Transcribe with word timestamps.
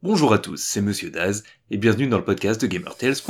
Bonjour 0.00 0.32
à 0.32 0.38
tous, 0.38 0.62
c'est 0.62 0.80
Monsieur 0.80 1.10
Daz 1.10 1.42
et 1.72 1.76
bienvenue 1.76 2.06
dans 2.06 2.18
le 2.18 2.24
podcast 2.24 2.60
de 2.60 2.68
GamerTales.fr. 2.68 3.24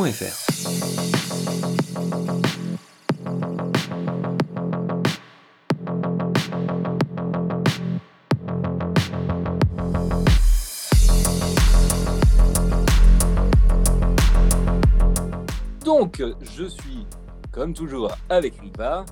Donc, 15.87 16.23
je 16.43 16.65
suis, 16.65 17.07
comme 17.51 17.73
toujours, 17.73 18.13
avec 18.29 18.61
Riva. 18.61 19.07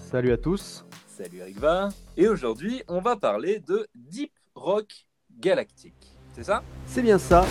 Salut 0.00 0.32
à 0.32 0.36
tous. 0.36 0.84
Salut 1.06 1.40
Riva. 1.44 1.90
Et 2.16 2.26
aujourd'hui, 2.26 2.82
on 2.88 3.00
va 3.00 3.14
parler 3.14 3.60
de 3.60 3.86
Deep 3.94 4.32
Rock 4.56 5.06
Galactic. 5.38 6.09
C'est 6.34 6.44
ça? 6.44 6.62
C'est 6.86 7.02
bien 7.02 7.18
ça. 7.18 7.44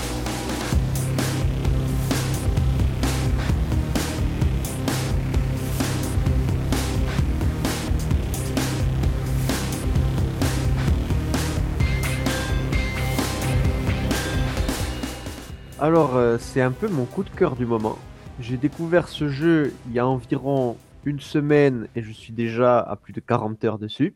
Alors, 15.82 16.18
euh, 16.18 16.38
c'est 16.40 16.62
un 16.62 16.72
peu 16.72 16.90
mon 16.90 17.06
coup 17.06 17.24
de 17.24 17.30
cœur 17.30 17.56
du 17.56 17.66
moment. 17.66 17.98
J'ai 18.42 18.58
découvert 18.58 19.08
ce 19.08 19.30
jeu 19.30 19.74
il 19.88 19.94
y 19.94 20.00
a 20.00 20.06
environ 20.06 20.78
une 21.06 21.22
semaine 21.22 21.88
et 21.96 22.02
je 22.02 22.12
suis 22.12 22.34
déjà 22.34 22.80
à 22.80 22.96
plus 22.98 23.14
de 23.14 23.22
40 23.22 23.64
heures 23.64 23.80
dessus. 23.80 24.14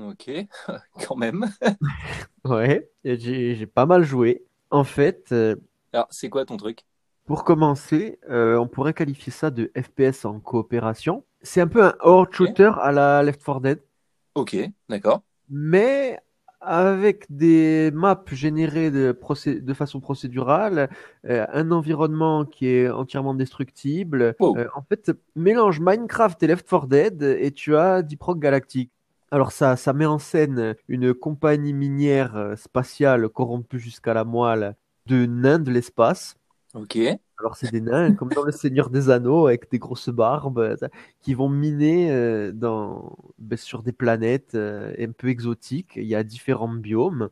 Ok, 0.00 0.30
quand 1.06 1.16
même. 1.16 1.46
Ouais, 2.44 2.90
j'ai 3.04 3.66
pas 3.66 3.86
mal 3.86 4.02
joué. 4.02 4.44
En 4.70 4.84
fait, 4.84 5.28
euh, 5.32 5.56
Alors, 5.92 6.08
c'est 6.10 6.28
quoi 6.28 6.44
ton 6.44 6.56
truc? 6.56 6.84
pour 7.26 7.44
commencer, 7.44 8.18
euh, 8.28 8.56
on 8.56 8.68
pourrait 8.68 8.92
qualifier 8.92 9.32
ça 9.32 9.50
de 9.50 9.72
FPS 9.76 10.24
en 10.24 10.40
coopération. 10.40 11.24
C'est 11.42 11.60
un 11.60 11.68
peu 11.68 11.82
un 11.82 11.94
horde 12.00 12.32
shooter 12.32 12.72
à 12.80 12.92
la 12.92 13.22
Left 13.22 13.42
4 13.42 13.60
Dead, 13.60 13.82
Ok, 14.34 14.56
d'accord. 14.88 15.22
mais 15.48 16.18
avec 16.60 17.26
des 17.30 17.90
maps 17.92 18.24
générées 18.32 18.90
de, 18.90 19.14
façon 19.74 20.00
procédurale, 20.00 20.88
euh, 21.26 21.46
un 21.52 21.70
environnement 21.70 22.44
qui 22.46 22.68
est 22.68 22.88
entièrement 22.88 23.34
destructible. 23.34 24.34
Wow. 24.40 24.56
Euh, 24.56 24.66
en 24.74 24.82
fait, 24.82 25.12
mélange 25.36 25.80
Minecraft 25.80 26.42
et 26.42 26.46
Left 26.46 26.68
4 26.68 26.86
Dead 26.86 27.22
et 27.22 27.52
tu 27.52 27.76
as 27.76 28.02
Deep 28.02 28.22
Rock 28.22 28.38
Galactic. 28.38 28.90
Alors 29.34 29.50
ça, 29.50 29.74
ça 29.74 29.92
met 29.92 30.06
en 30.06 30.20
scène 30.20 30.76
une 30.86 31.12
compagnie 31.12 31.72
minière 31.72 32.36
euh, 32.36 32.54
spatiale 32.54 33.28
corrompue 33.28 33.80
jusqu'à 33.80 34.14
la 34.14 34.22
moelle 34.22 34.76
de 35.06 35.26
nains 35.26 35.58
de 35.58 35.72
l'espace. 35.72 36.36
Ok. 36.72 36.96
Alors 37.40 37.56
c'est 37.56 37.72
des 37.72 37.80
nains 37.80 38.14
comme 38.14 38.28
dans 38.28 38.44
Le 38.44 38.52
Seigneur 38.52 38.90
des 38.90 39.10
Anneaux 39.10 39.48
avec 39.48 39.68
des 39.72 39.80
grosses 39.80 40.08
barbes 40.08 40.60
euh, 40.60 40.76
qui 41.20 41.34
vont 41.34 41.48
miner 41.48 42.12
euh, 42.12 42.52
dans, 42.52 43.18
ben, 43.38 43.56
sur 43.56 43.82
des 43.82 43.90
planètes 43.90 44.54
un 44.54 45.10
peu 45.10 45.28
exotiques. 45.28 45.94
Il 45.96 46.06
y 46.06 46.14
a 46.14 46.22
différents 46.22 46.68
biomes 46.68 47.28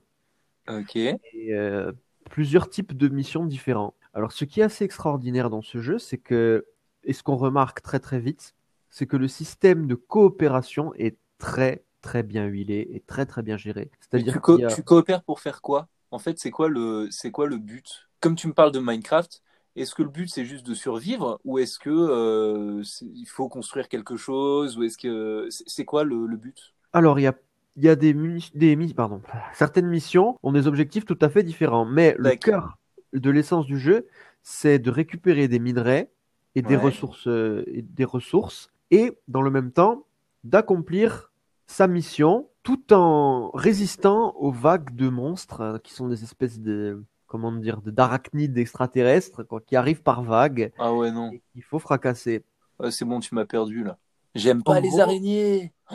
Ok. 0.68 0.96
et 0.96 1.20
euh, 1.52 1.92
plusieurs 2.30 2.68
types 2.68 2.96
de 2.96 3.06
missions 3.06 3.46
différents. 3.46 3.94
Alors 4.12 4.32
ce 4.32 4.44
qui 4.44 4.58
est 4.58 4.64
assez 4.64 4.84
extraordinaire 4.84 5.50
dans 5.50 5.62
ce 5.62 5.80
jeu, 5.80 6.00
c'est 6.00 6.18
que, 6.18 6.66
et 7.04 7.12
ce 7.12 7.22
qu'on 7.22 7.36
remarque 7.36 7.80
très 7.80 8.00
très 8.00 8.18
vite, 8.18 8.56
c'est 8.90 9.06
que 9.06 9.16
le 9.16 9.28
système 9.28 9.86
de 9.86 9.94
coopération 9.94 10.92
est 10.94 11.16
très 11.38 11.84
très 12.02 12.22
bien 12.22 12.46
huilé 12.46 12.88
et 12.92 13.00
très 13.00 13.26
très 13.26 13.42
bien 13.42 13.56
géré. 13.56 13.90
C'est-à-dire 14.00 14.38
tu, 14.40 14.40
co- 14.40 14.60
a... 14.64 14.66
tu 14.66 14.82
coopères 14.84 15.22
pour 15.24 15.40
faire 15.40 15.60
quoi? 15.62 15.88
En 16.10 16.18
fait, 16.18 16.38
c'est 16.38 16.50
quoi 16.50 16.68
le, 16.68 17.08
c'est 17.10 17.30
quoi 17.30 17.46
le 17.46 17.58
but? 17.58 18.08
Comme 18.20 18.36
tu 18.36 18.46
me 18.48 18.52
parles 18.54 18.72
de 18.72 18.78
Minecraft, 18.80 19.42
est-ce 19.76 19.94
que 19.94 20.02
le 20.02 20.08
but 20.10 20.28
c'est 20.28 20.44
juste 20.44 20.66
de 20.66 20.74
survivre? 20.74 21.40
Ou 21.44 21.58
est-ce 21.58 21.78
que 21.78 21.90
euh, 21.90 22.82
il 23.02 23.26
faut 23.26 23.48
construire 23.48 23.88
quelque 23.88 24.16
chose? 24.16 24.76
Ou 24.78 24.84
est-ce 24.84 24.98
que 24.98 25.48
c'est 25.50 25.84
quoi 25.84 26.04
le, 26.04 26.26
le 26.26 26.36
but? 26.36 26.74
Alors, 26.92 27.18
il 27.18 27.22
y 27.22 27.26
a, 27.26 27.34
il 27.76 27.84
y 27.84 27.88
a 27.88 27.96
des, 27.96 28.14
des 28.54 28.76
pardon, 28.94 29.22
certaines 29.54 29.86
missions 29.88 30.38
ont 30.42 30.52
des 30.52 30.66
objectifs 30.66 31.04
tout 31.04 31.18
à 31.20 31.28
fait 31.28 31.42
différents, 31.42 31.84
mais 31.84 32.14
le 32.18 32.30
cœur 32.30 32.78
de 33.12 33.30
l'essence 33.30 33.66
du 33.66 33.78
jeu, 33.78 34.06
c'est 34.42 34.78
de 34.78 34.90
récupérer 34.90 35.48
des 35.48 35.58
minerais 35.58 36.10
et 36.54 36.62
des 36.62 36.76
ressources, 36.76 37.26
euh, 37.28 37.64
et 37.66 37.82
des 37.82 38.04
ressources, 38.04 38.70
et 38.90 39.12
dans 39.28 39.42
le 39.42 39.50
même 39.50 39.72
temps, 39.72 40.06
d'accomplir 40.44 41.31
sa 41.66 41.86
mission 41.86 42.48
tout 42.62 42.92
en 42.92 43.50
résistant 43.54 44.34
aux 44.36 44.52
vagues 44.52 44.94
de 44.94 45.08
monstres 45.08 45.60
euh, 45.60 45.78
qui 45.78 45.92
sont 45.94 46.08
des 46.08 46.22
espèces 46.22 46.60
de, 46.60 47.02
comment 47.26 47.50
dire, 47.52 47.80
de- 47.82 47.90
d'arachnides 47.90 48.56
extraterrestres 48.58 49.42
quoi, 49.46 49.60
qui 49.60 49.74
arrivent 49.76 50.02
par 50.02 50.22
vagues 50.22 50.72
Ah 50.78 50.92
ouais 50.94 51.10
non, 51.10 51.30
qu'il 51.52 51.62
faut 51.62 51.78
fracasser. 51.78 52.44
Ouais, 52.78 52.90
c'est 52.90 53.04
bon, 53.04 53.20
tu 53.20 53.34
m'as 53.34 53.44
perdu 53.46 53.82
là. 53.84 53.98
J'aime 54.34 54.62
pas 54.62 54.76
En 54.76 54.80
les 54.80 54.88
gros- 54.88 55.00
araignées. 55.00 55.72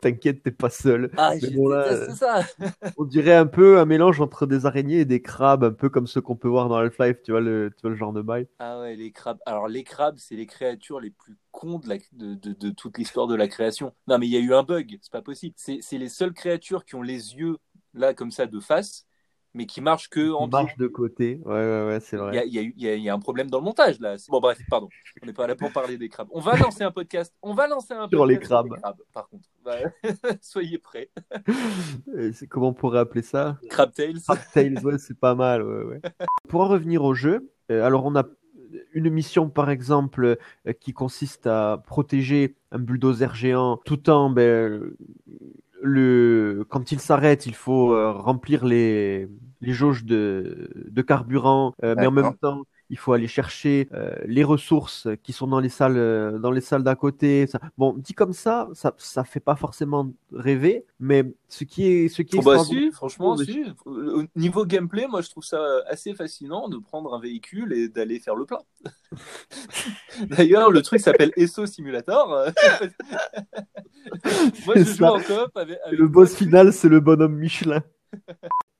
T'inquiète, 0.00 0.42
t'es 0.42 0.50
pas 0.50 0.70
seul. 0.70 1.10
Ah, 1.16 1.34
Mais 1.40 1.50
bon, 1.50 1.68
là, 1.68 2.08
ça. 2.14 2.42
On 2.96 3.04
dirait 3.04 3.34
un 3.34 3.46
peu 3.46 3.78
un 3.78 3.84
mélange 3.86 4.20
entre 4.20 4.46
des 4.46 4.66
araignées 4.66 5.00
et 5.00 5.04
des 5.04 5.22
crabes, 5.22 5.64
un 5.64 5.72
peu 5.72 5.88
comme 5.88 6.06
ceux 6.06 6.20
qu'on 6.20 6.36
peut 6.36 6.48
voir 6.48 6.68
dans 6.68 6.76
Half-Life, 6.76 7.22
tu 7.24 7.30
vois 7.32 7.40
le, 7.40 7.70
tu 7.76 7.82
vois 7.82 7.90
le 7.90 7.96
genre 7.96 8.12
de 8.12 8.22
bail. 8.22 8.46
Ah 8.58 8.80
ouais, 8.80 8.96
les 8.96 9.12
crabes. 9.12 9.38
Alors 9.46 9.68
les 9.68 9.84
crabes, 9.84 10.16
c'est 10.18 10.36
les 10.36 10.46
créatures 10.46 11.00
les 11.00 11.10
plus 11.10 11.36
cons 11.52 11.78
de, 11.78 11.88
la- 11.88 11.98
de, 12.12 12.34
de- 12.34 12.52
de 12.52 12.70
toute 12.70 12.98
l'histoire 12.98 13.26
de 13.26 13.34
la 13.36 13.48
création. 13.48 13.94
Non 14.08 14.18
mais 14.18 14.26
il 14.26 14.32
y 14.32 14.36
a 14.36 14.40
eu 14.40 14.52
un 14.54 14.64
bug, 14.64 14.98
c'est 15.00 15.12
pas 15.12 15.22
possible. 15.22 15.54
C'est 15.56 15.80
les 15.98 16.08
seules 16.08 16.32
créatures 16.34 16.84
qui 16.84 16.94
ont 16.96 17.02
les 17.02 17.34
yeux 17.36 17.56
là 17.94 18.14
comme 18.14 18.30
ça 18.32 18.46
de 18.46 18.60
face, 18.60 19.06
mais 19.58 19.66
qui 19.66 19.80
marchent 19.80 20.08
que 20.08 20.30
en 20.30 20.46
marchent 20.46 20.76
de 20.76 20.86
côté. 20.86 21.40
Ouais, 21.44 21.52
ouais, 21.52 21.86
ouais, 21.88 21.98
c'est 22.00 22.16
vrai. 22.16 22.46
il 22.46 22.54
y 22.54 22.88
a 22.88 22.94
y 22.94 23.02
y 23.02 23.10
un 23.10 23.18
problème 23.18 23.50
dans 23.50 23.58
le 23.58 23.64
montage 23.64 23.98
là. 23.98 24.14
Bon 24.28 24.38
bref, 24.38 24.56
pardon. 24.70 24.88
On 25.20 25.26
n'est 25.26 25.32
pas 25.32 25.48
là 25.48 25.56
pour 25.56 25.72
parler 25.72 25.98
des 25.98 26.08
crabes. 26.08 26.28
On 26.30 26.38
va 26.38 26.56
lancer 26.56 26.84
un 26.84 26.92
podcast. 26.92 27.34
On 27.42 27.54
va 27.54 27.66
lancer 27.66 27.92
un 27.92 28.08
Sur 28.12 28.24
les 28.24 28.36
podcast 28.36 28.68
crabes. 28.70 29.02
par 29.12 29.28
contre. 29.28 29.48
Bah, 29.64 29.78
soyez 30.40 30.78
prêts. 30.78 31.10
Comment 32.48 32.68
on 32.68 32.72
pourrait 32.72 33.00
appeler 33.00 33.22
ça? 33.22 33.58
Crab 33.68 33.92
Tales. 33.92 34.20
Tales, 34.54 34.78
ouais, 34.84 34.98
c'est 34.98 35.18
pas 35.18 35.34
mal, 35.34 35.64
ouais, 35.64 35.82
ouais. 35.82 36.00
Pour 36.48 36.60
en 36.60 36.68
revenir 36.68 37.02
au 37.02 37.14
jeu, 37.14 37.50
euh, 37.72 37.84
alors 37.84 38.04
on 38.04 38.14
a 38.14 38.24
une 38.92 39.10
mission 39.10 39.48
par 39.48 39.70
exemple 39.70 40.38
euh, 40.66 40.72
qui 40.72 40.92
consiste 40.92 41.48
à 41.48 41.82
protéger 41.84 42.54
un 42.70 42.78
bulldozer 42.78 43.34
géant 43.34 43.78
tout 43.84 44.08
en 44.08 44.30
ben, 44.30 44.92
le 45.82 46.66
quand 46.68 46.92
il 46.92 47.00
s'arrête, 47.00 47.46
il 47.46 47.54
faut 47.54 47.94
euh, 47.94 48.12
remplir 48.12 48.64
les 48.64 49.28
les 49.60 49.72
jauges 49.72 50.04
de 50.04 50.70
de 50.74 51.02
carburant, 51.02 51.74
euh, 51.84 51.94
mais 51.96 52.06
en 52.06 52.10
même 52.12 52.34
temps 52.40 52.62
il 52.90 52.96
faut 52.96 53.12
aller 53.12 53.28
chercher 53.28 53.86
euh, 53.92 54.14
les 54.24 54.44
ressources 54.44 55.08
qui 55.22 55.34
sont 55.34 55.46
dans 55.46 55.60
les 55.60 55.68
salles 55.68 55.98
euh, 55.98 56.38
dans 56.38 56.50
les 56.50 56.62
salles 56.62 56.82
d'à 56.82 56.94
côté. 56.94 57.46
Ça- 57.46 57.60
Bon, 57.76 57.92
dit 57.98 58.14
comme 58.14 58.32
ça, 58.32 58.68
ça 58.72 58.94
ça 58.96 59.24
fait 59.24 59.40
pas 59.40 59.56
forcément 59.56 60.10
rêver, 60.32 60.86
mais 60.98 61.24
ce 61.48 61.64
qui 61.64 61.86
est 61.86 62.08
ce 62.08 62.22
qui 62.22 62.36
est 62.36 62.40
Oh 62.40 62.42
bah 62.42 62.64
si, 62.64 62.90
franchement, 62.92 63.36
si. 63.36 63.62
Au 63.84 64.22
niveau 64.36 64.64
gameplay, 64.64 65.06
moi 65.06 65.20
je 65.20 65.28
trouve 65.28 65.44
ça 65.44 65.60
assez 65.88 66.14
fascinant 66.14 66.68
de 66.70 66.78
prendre 66.78 67.14
un 67.14 67.20
véhicule 67.20 67.74
et 67.74 67.88
d'aller 67.88 68.20
faire 68.20 68.36
le 68.36 68.46
plein. 68.46 68.60
D'ailleurs, 70.30 70.70
le 70.70 70.82
truc 70.82 71.00
s'appelle 71.00 71.32
ESO 71.36 71.66
Simulator. 71.66 72.28
moi 74.66 74.74
je 74.76 74.84
C'est 74.84 74.84
joue 74.84 74.94
ça. 74.94 75.12
en 75.12 75.20
coop 75.20 75.56
avec, 75.56 75.78
avec 75.84 75.98
Le 75.98 76.08
boss 76.08 76.34
final, 76.34 76.72
c'est 76.72 76.88
le 76.88 77.00
bonhomme 77.00 77.36
Michelin. 77.36 77.82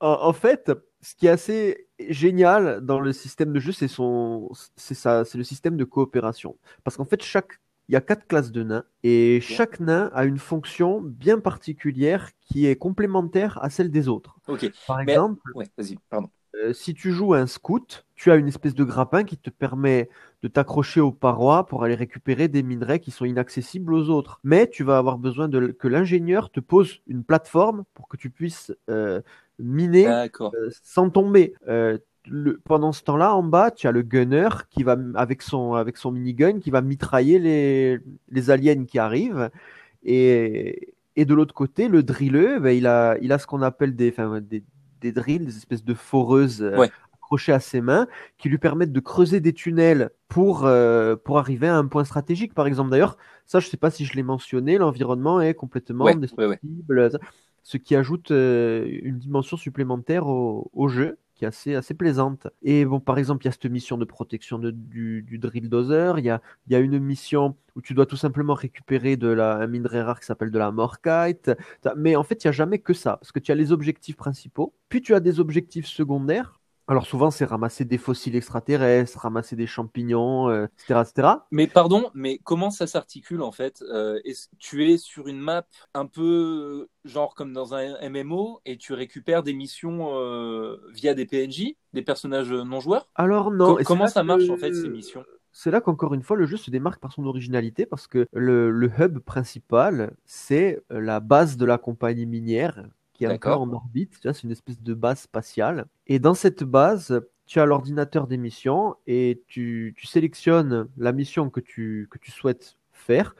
En, 0.00 0.18
en 0.28 0.32
fait, 0.32 0.70
ce 1.00 1.14
qui 1.14 1.26
est 1.26 1.30
assez 1.30 1.88
génial 2.08 2.80
dans 2.84 3.00
le 3.00 3.12
système 3.12 3.52
de 3.52 3.60
jeu, 3.60 3.72
c'est 3.72 3.88
son, 3.88 4.48
c'est 4.76 4.94
ça, 4.94 5.24
c'est 5.24 5.38
le 5.38 5.44
système 5.44 5.76
de 5.76 5.84
coopération. 5.84 6.56
Parce 6.84 6.96
qu'en 6.96 7.04
fait, 7.04 7.22
chaque, 7.22 7.60
il 7.88 7.92
y 7.94 7.96
a 7.96 8.00
quatre 8.00 8.26
classes 8.26 8.52
de 8.52 8.62
nains 8.62 8.84
et 9.02 9.40
chaque 9.40 9.80
nain 9.80 10.10
a 10.14 10.24
une 10.24 10.38
fonction 10.38 11.00
bien 11.00 11.38
particulière 11.40 12.30
qui 12.40 12.66
est 12.66 12.76
complémentaire 12.76 13.58
à 13.62 13.70
celle 13.70 13.90
des 13.90 14.08
autres. 14.08 14.36
Ok, 14.46 14.70
Par 14.86 14.98
Mais- 14.98 15.12
exemple, 15.12 15.40
ouais, 15.54 15.66
vas-y, 15.76 15.96
pardon. 16.10 16.28
Euh, 16.54 16.72
si 16.72 16.94
tu 16.94 17.12
joues 17.12 17.34
un 17.34 17.46
scout, 17.46 18.06
tu 18.14 18.30
as 18.30 18.36
une 18.36 18.48
espèce 18.48 18.74
de 18.74 18.84
grappin 18.84 19.24
qui 19.24 19.36
te 19.36 19.50
permet 19.50 20.08
de 20.42 20.48
t'accrocher 20.48 21.00
aux 21.00 21.12
parois 21.12 21.66
pour 21.66 21.84
aller 21.84 21.94
récupérer 21.94 22.48
des 22.48 22.62
minerais 22.62 23.00
qui 23.00 23.10
sont 23.10 23.24
inaccessibles 23.24 23.92
aux 23.94 24.08
autres. 24.08 24.40
Mais 24.44 24.68
tu 24.68 24.84
vas 24.84 24.98
avoir 24.98 25.18
besoin 25.18 25.48
de, 25.48 25.68
que 25.68 25.88
l'ingénieur 25.88 26.50
te 26.50 26.60
pose 26.60 27.00
une 27.06 27.24
plateforme 27.24 27.84
pour 27.94 28.08
que 28.08 28.16
tu 28.16 28.30
puisses 28.30 28.72
euh, 28.90 29.20
miner 29.58 30.06
euh, 30.54 30.70
sans 30.82 31.10
tomber. 31.10 31.54
Le- 32.30 32.60
pendant 32.64 32.92
ce 32.92 33.02
temps-là, 33.04 33.34
en 33.34 33.42
bas, 33.42 33.70
tu 33.70 33.86
as 33.86 33.92
le 33.92 34.02
gunner 34.02 34.48
qui 34.68 34.82
va, 34.82 34.98
avec 35.14 35.40
son, 35.40 35.72
avec 35.74 35.96
son 35.96 36.10
minigun, 36.10 36.58
qui 36.58 36.70
va 36.70 36.82
mitrailler 36.82 37.38
les, 37.38 38.00
les 38.28 38.50
aliens 38.50 38.84
qui 38.84 38.98
arrivent. 38.98 39.50
Et, 40.04 40.94
et 41.16 41.24
de 41.24 41.34
l'autre 41.34 41.54
côté, 41.54 41.88
le 41.88 42.02
drilleux, 42.02 42.60
ben, 42.60 42.76
il 42.76 42.86
a, 42.86 43.16
il 43.22 43.32
a 43.32 43.38
ce 43.38 43.46
qu'on 43.46 43.62
appelle 43.62 43.96
des, 43.96 44.14
des 45.00 45.12
drills, 45.12 45.44
des 45.46 45.56
espèces 45.56 45.84
de 45.84 45.94
foreuses 45.94 46.62
euh, 46.62 46.80
Ouais. 46.80 46.92
accrochées 47.14 47.52
à 47.52 47.60
ses 47.60 47.80
mains, 47.80 48.06
qui 48.38 48.48
lui 48.48 48.58
permettent 48.58 48.92
de 48.92 49.00
creuser 49.00 49.40
des 49.40 49.52
tunnels 49.52 50.10
pour, 50.28 50.64
euh, 50.66 51.16
pour 51.16 51.38
arriver 51.38 51.68
à 51.68 51.76
un 51.76 51.86
point 51.86 52.04
stratégique, 52.04 52.54
par 52.54 52.66
exemple. 52.66 52.90
D'ailleurs, 52.90 53.16
ça, 53.46 53.60
je 53.60 53.68
sais 53.68 53.76
pas 53.76 53.90
si 53.90 54.04
je 54.06 54.14
l'ai 54.14 54.22
mentionné, 54.22 54.78
l'environnement 54.78 55.40
est 55.40 55.54
complètement 55.54 56.16
Ouais, 56.16 56.18
destructible, 56.18 57.10
ce 57.62 57.76
qui 57.76 57.96
ajoute 57.96 58.30
euh, 58.30 58.86
une 59.02 59.18
dimension 59.18 59.56
supplémentaire 59.56 60.26
au, 60.28 60.70
au 60.72 60.88
jeu 60.88 61.18
qui 61.38 61.44
est 61.44 61.48
assez, 61.48 61.74
assez 61.74 61.94
plaisante. 61.94 62.48
Et 62.62 62.84
bon, 62.84 63.00
par 63.00 63.16
exemple, 63.16 63.44
il 63.44 63.46
y 63.46 63.48
a 63.48 63.52
cette 63.52 63.66
mission 63.66 63.96
de 63.96 64.04
protection 64.04 64.58
du, 64.58 65.22
du 65.22 65.38
drill 65.38 65.68
dozer. 65.68 66.18
Il 66.18 66.24
y 66.24 66.30
a, 66.30 66.42
y 66.68 66.74
a 66.74 66.80
une 66.80 66.98
mission 66.98 67.56
où 67.76 67.80
tu 67.80 67.94
dois 67.94 68.06
tout 68.06 68.16
simplement 68.16 68.54
récupérer 68.54 69.16
de 69.16 69.28
la, 69.28 69.56
un 69.56 69.66
minerai 69.68 70.02
rare 70.02 70.20
qui 70.20 70.26
s'appelle 70.26 70.50
de 70.50 70.58
la 70.58 70.72
morkite. 70.72 71.52
Mais 71.96 72.16
en 72.16 72.24
fait, 72.24 72.42
il 72.44 72.48
n'y 72.48 72.50
a 72.50 72.52
jamais 72.52 72.80
que 72.80 72.92
ça, 72.92 73.16
parce 73.16 73.32
que 73.32 73.38
tu 73.38 73.52
as 73.52 73.54
les 73.54 73.72
objectifs 73.72 74.16
principaux, 74.16 74.74
puis 74.88 75.00
tu 75.00 75.14
as 75.14 75.20
des 75.20 75.40
objectifs 75.40 75.86
secondaires 75.86 76.57
alors 76.88 77.06
souvent, 77.06 77.30
c'est 77.30 77.44
ramasser 77.44 77.84
des 77.84 77.98
fossiles 77.98 78.34
extraterrestres, 78.34 79.18
ramasser 79.18 79.56
des 79.56 79.66
champignons, 79.66 80.48
euh, 80.48 80.64
etc., 80.78 81.02
etc. 81.02 81.28
Mais 81.50 81.66
pardon, 81.66 82.10
mais 82.14 82.40
comment 82.42 82.70
ça 82.70 82.86
s'articule 82.86 83.42
en 83.42 83.52
fait 83.52 83.82
euh, 83.82 84.18
Tu 84.58 84.90
es 84.90 84.96
sur 84.96 85.28
une 85.28 85.38
map 85.38 85.66
un 85.92 86.06
peu 86.06 86.88
genre 87.04 87.34
comme 87.34 87.52
dans 87.52 87.74
un 87.74 88.08
MMO 88.08 88.60
et 88.64 88.78
tu 88.78 88.94
récupères 88.94 89.42
des 89.42 89.52
missions 89.52 90.14
euh, 90.14 90.78
via 90.90 91.12
des 91.12 91.26
PNJ, 91.26 91.74
des 91.92 92.02
personnages 92.02 92.52
non 92.52 92.80
joueurs 92.80 93.08
Alors 93.14 93.50
non. 93.50 93.76
Co 93.76 93.84
comment 93.84 94.06
ça 94.06 94.22
marche 94.24 94.48
en 94.48 94.56
fait 94.56 94.72
ces 94.72 94.88
missions? 94.88 95.24
c'est 95.50 95.72
là 95.72 95.80
qu'encore 95.80 96.14
une 96.14 96.22
fois, 96.22 96.36
le 96.36 96.46
jeu 96.46 96.56
se 96.56 96.70
démarque 96.70 97.00
par 97.00 97.12
son 97.12 97.24
originalité 97.24 97.84
parce 97.84 98.06
que 98.06 98.28
le, 98.32 98.70
le 98.70 98.90
hub 98.96 99.18
principal, 99.18 100.14
c'est 100.24 100.80
la 100.88 101.18
base 101.18 101.56
de 101.56 101.66
la 101.66 101.78
compagnie 101.78 102.26
minière 102.26 102.84
qui 103.18 103.24
est 103.24 103.28
encore 103.28 103.60
en 103.60 103.72
orbite. 103.72 104.18
C'est 104.22 104.44
une 104.44 104.52
espèce 104.52 104.80
de 104.80 104.94
base 104.94 105.20
spatiale. 105.20 105.86
Et 106.06 106.18
dans 106.18 106.34
cette 106.34 106.62
base, 106.62 107.20
tu 107.46 107.60
as 107.60 107.66
l'ordinateur 107.66 108.26
des 108.28 108.36
missions 108.36 108.94
et 109.06 109.42
tu, 109.48 109.94
tu, 109.96 110.06
sélectionnes 110.06 110.88
la 110.96 111.12
mission 111.12 111.50
que 111.50 111.60
tu, 111.60 112.08
que 112.10 112.18
tu 112.18 112.30
souhaites 112.30 112.78
faire. 112.92 113.34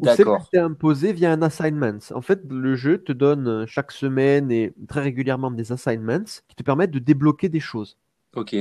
Ou 0.00 0.06
celle 0.06 0.26
qui 0.26 0.50
t'est 0.52 0.58
imposée 0.58 1.12
via 1.12 1.30
un 1.30 1.42
assignment. 1.42 1.98
En 2.14 2.22
fait, 2.22 2.40
le 2.48 2.74
jeu 2.74 2.98
te 2.98 3.12
donne 3.12 3.66
chaque 3.66 3.92
semaine 3.92 4.50
et 4.50 4.72
très 4.88 5.02
régulièrement 5.02 5.50
des 5.50 5.72
assignments 5.72 6.24
qui 6.48 6.56
te 6.56 6.62
permettent 6.62 6.90
de 6.90 6.98
débloquer 6.98 7.48
des 7.48 7.60
choses. 7.60 7.98
Ok. 8.34 8.56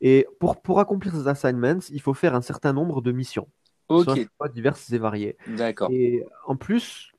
Et 0.00 0.26
pour, 0.40 0.60
pour 0.60 0.80
accomplir 0.80 1.14
ces 1.14 1.28
assignments, 1.28 1.78
il 1.90 2.00
faut 2.00 2.14
faire 2.14 2.34
un 2.34 2.40
certain 2.40 2.72
nombre 2.72 3.00
de 3.00 3.12
missions. 3.12 3.48
Ok. 3.88 4.28
Diverses 4.52 4.92
et 4.92 4.98
variées. 4.98 5.36
D'accord. 5.46 5.90
Et 5.92 6.24
en 6.46 6.56
plus, 6.56 7.09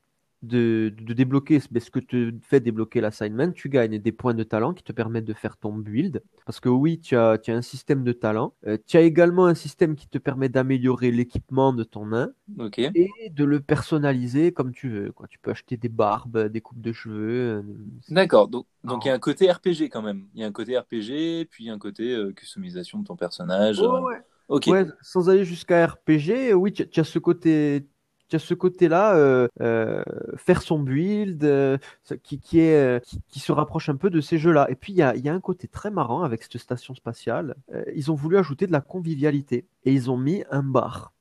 de, 0.41 0.93
de 0.99 1.13
débloquer 1.13 1.59
ce 1.59 1.67
que 1.91 1.99
te 1.99 2.31
fait 2.41 2.59
débloquer 2.59 2.99
l'assignment, 2.99 3.51
tu 3.51 3.69
gagnes 3.69 3.99
des 3.99 4.11
points 4.11 4.33
de 4.33 4.43
talent 4.43 4.73
qui 4.73 4.83
te 4.83 4.91
permettent 4.91 5.25
de 5.25 5.33
faire 5.33 5.57
ton 5.57 5.73
build. 5.73 6.23
Parce 6.45 6.59
que 6.59 6.69
oui, 6.69 6.99
tu 6.99 7.15
as, 7.15 7.37
tu 7.37 7.51
as 7.51 7.55
un 7.55 7.61
système 7.61 8.03
de 8.03 8.11
talent. 8.11 8.53
Euh, 8.65 8.77
tu 8.87 8.97
as 8.97 9.01
également 9.01 9.45
un 9.45 9.53
système 9.53 9.95
qui 9.95 10.07
te 10.07 10.17
permet 10.17 10.49
d'améliorer 10.49 11.11
l'équipement 11.11 11.73
de 11.73 11.83
ton 11.83 12.07
nain 12.07 12.31
et 12.77 13.29
de 13.29 13.43
le 13.43 13.59
personnaliser 13.59 14.51
comme 14.51 14.71
tu 14.71 14.89
veux. 14.89 15.11
Quoi. 15.11 15.27
Tu 15.27 15.37
peux 15.39 15.51
acheter 15.51 15.77
des 15.77 15.89
barbes, 15.89 16.47
des 16.47 16.61
coupes 16.61 16.81
de 16.81 16.91
cheveux. 16.91 17.59
Euh, 17.59 17.63
D'accord, 18.09 18.47
donc 18.47 18.65
donc 18.83 19.05
il 19.05 19.09
y 19.09 19.11
a 19.11 19.13
un 19.13 19.19
côté 19.19 19.51
RPG 19.51 19.89
quand 19.91 20.01
même. 20.01 20.27
Il 20.33 20.41
y 20.41 20.43
a 20.43 20.47
un 20.47 20.51
côté 20.51 20.77
RPG, 20.77 21.47
puis 21.49 21.69
un 21.69 21.77
côté 21.77 22.15
euh, 22.15 22.31
customisation 22.33 22.99
de 22.99 23.05
ton 23.05 23.15
personnage. 23.15 23.79
ouais. 23.79 24.85
sans 25.01 25.29
aller 25.29 25.45
jusqu'à 25.45 25.85
RPG, 25.85 26.53
oui, 26.55 26.73
tu 26.73 26.99
as 26.99 27.03
ce 27.03 27.19
côté 27.19 27.87
tu 28.31 28.37
as 28.37 28.39
ce 28.39 28.53
côté-là, 28.53 29.15
euh, 29.17 29.49
euh, 29.59 30.03
faire 30.37 30.61
son 30.61 30.79
build, 30.79 31.43
euh, 31.43 31.77
qui, 32.23 32.39
qui, 32.39 32.61
est, 32.61 33.05
qui, 33.27 33.41
se 33.41 33.51
rapproche 33.51 33.89
un 33.89 33.97
peu 33.97 34.09
de 34.09 34.21
ces 34.21 34.37
jeux-là. 34.37 34.67
Et 34.71 34.75
puis, 34.75 34.93
il 34.93 34.95
y 34.95 35.01
a, 35.01 35.15
y 35.17 35.27
a, 35.27 35.33
un 35.33 35.41
côté 35.41 35.67
très 35.67 35.91
marrant 35.91 36.23
avec 36.23 36.41
cette 36.43 36.57
station 36.57 36.95
spatiale. 36.95 37.55
ils 37.93 38.09
ont 38.09 38.15
voulu 38.15 38.37
ajouter 38.37 38.67
de 38.67 38.71
la 38.71 38.79
convivialité 38.79 39.65
et 39.83 39.91
ils 39.91 40.09
ont 40.09 40.17
mis 40.17 40.45
un 40.49 40.63
bar. 40.63 41.13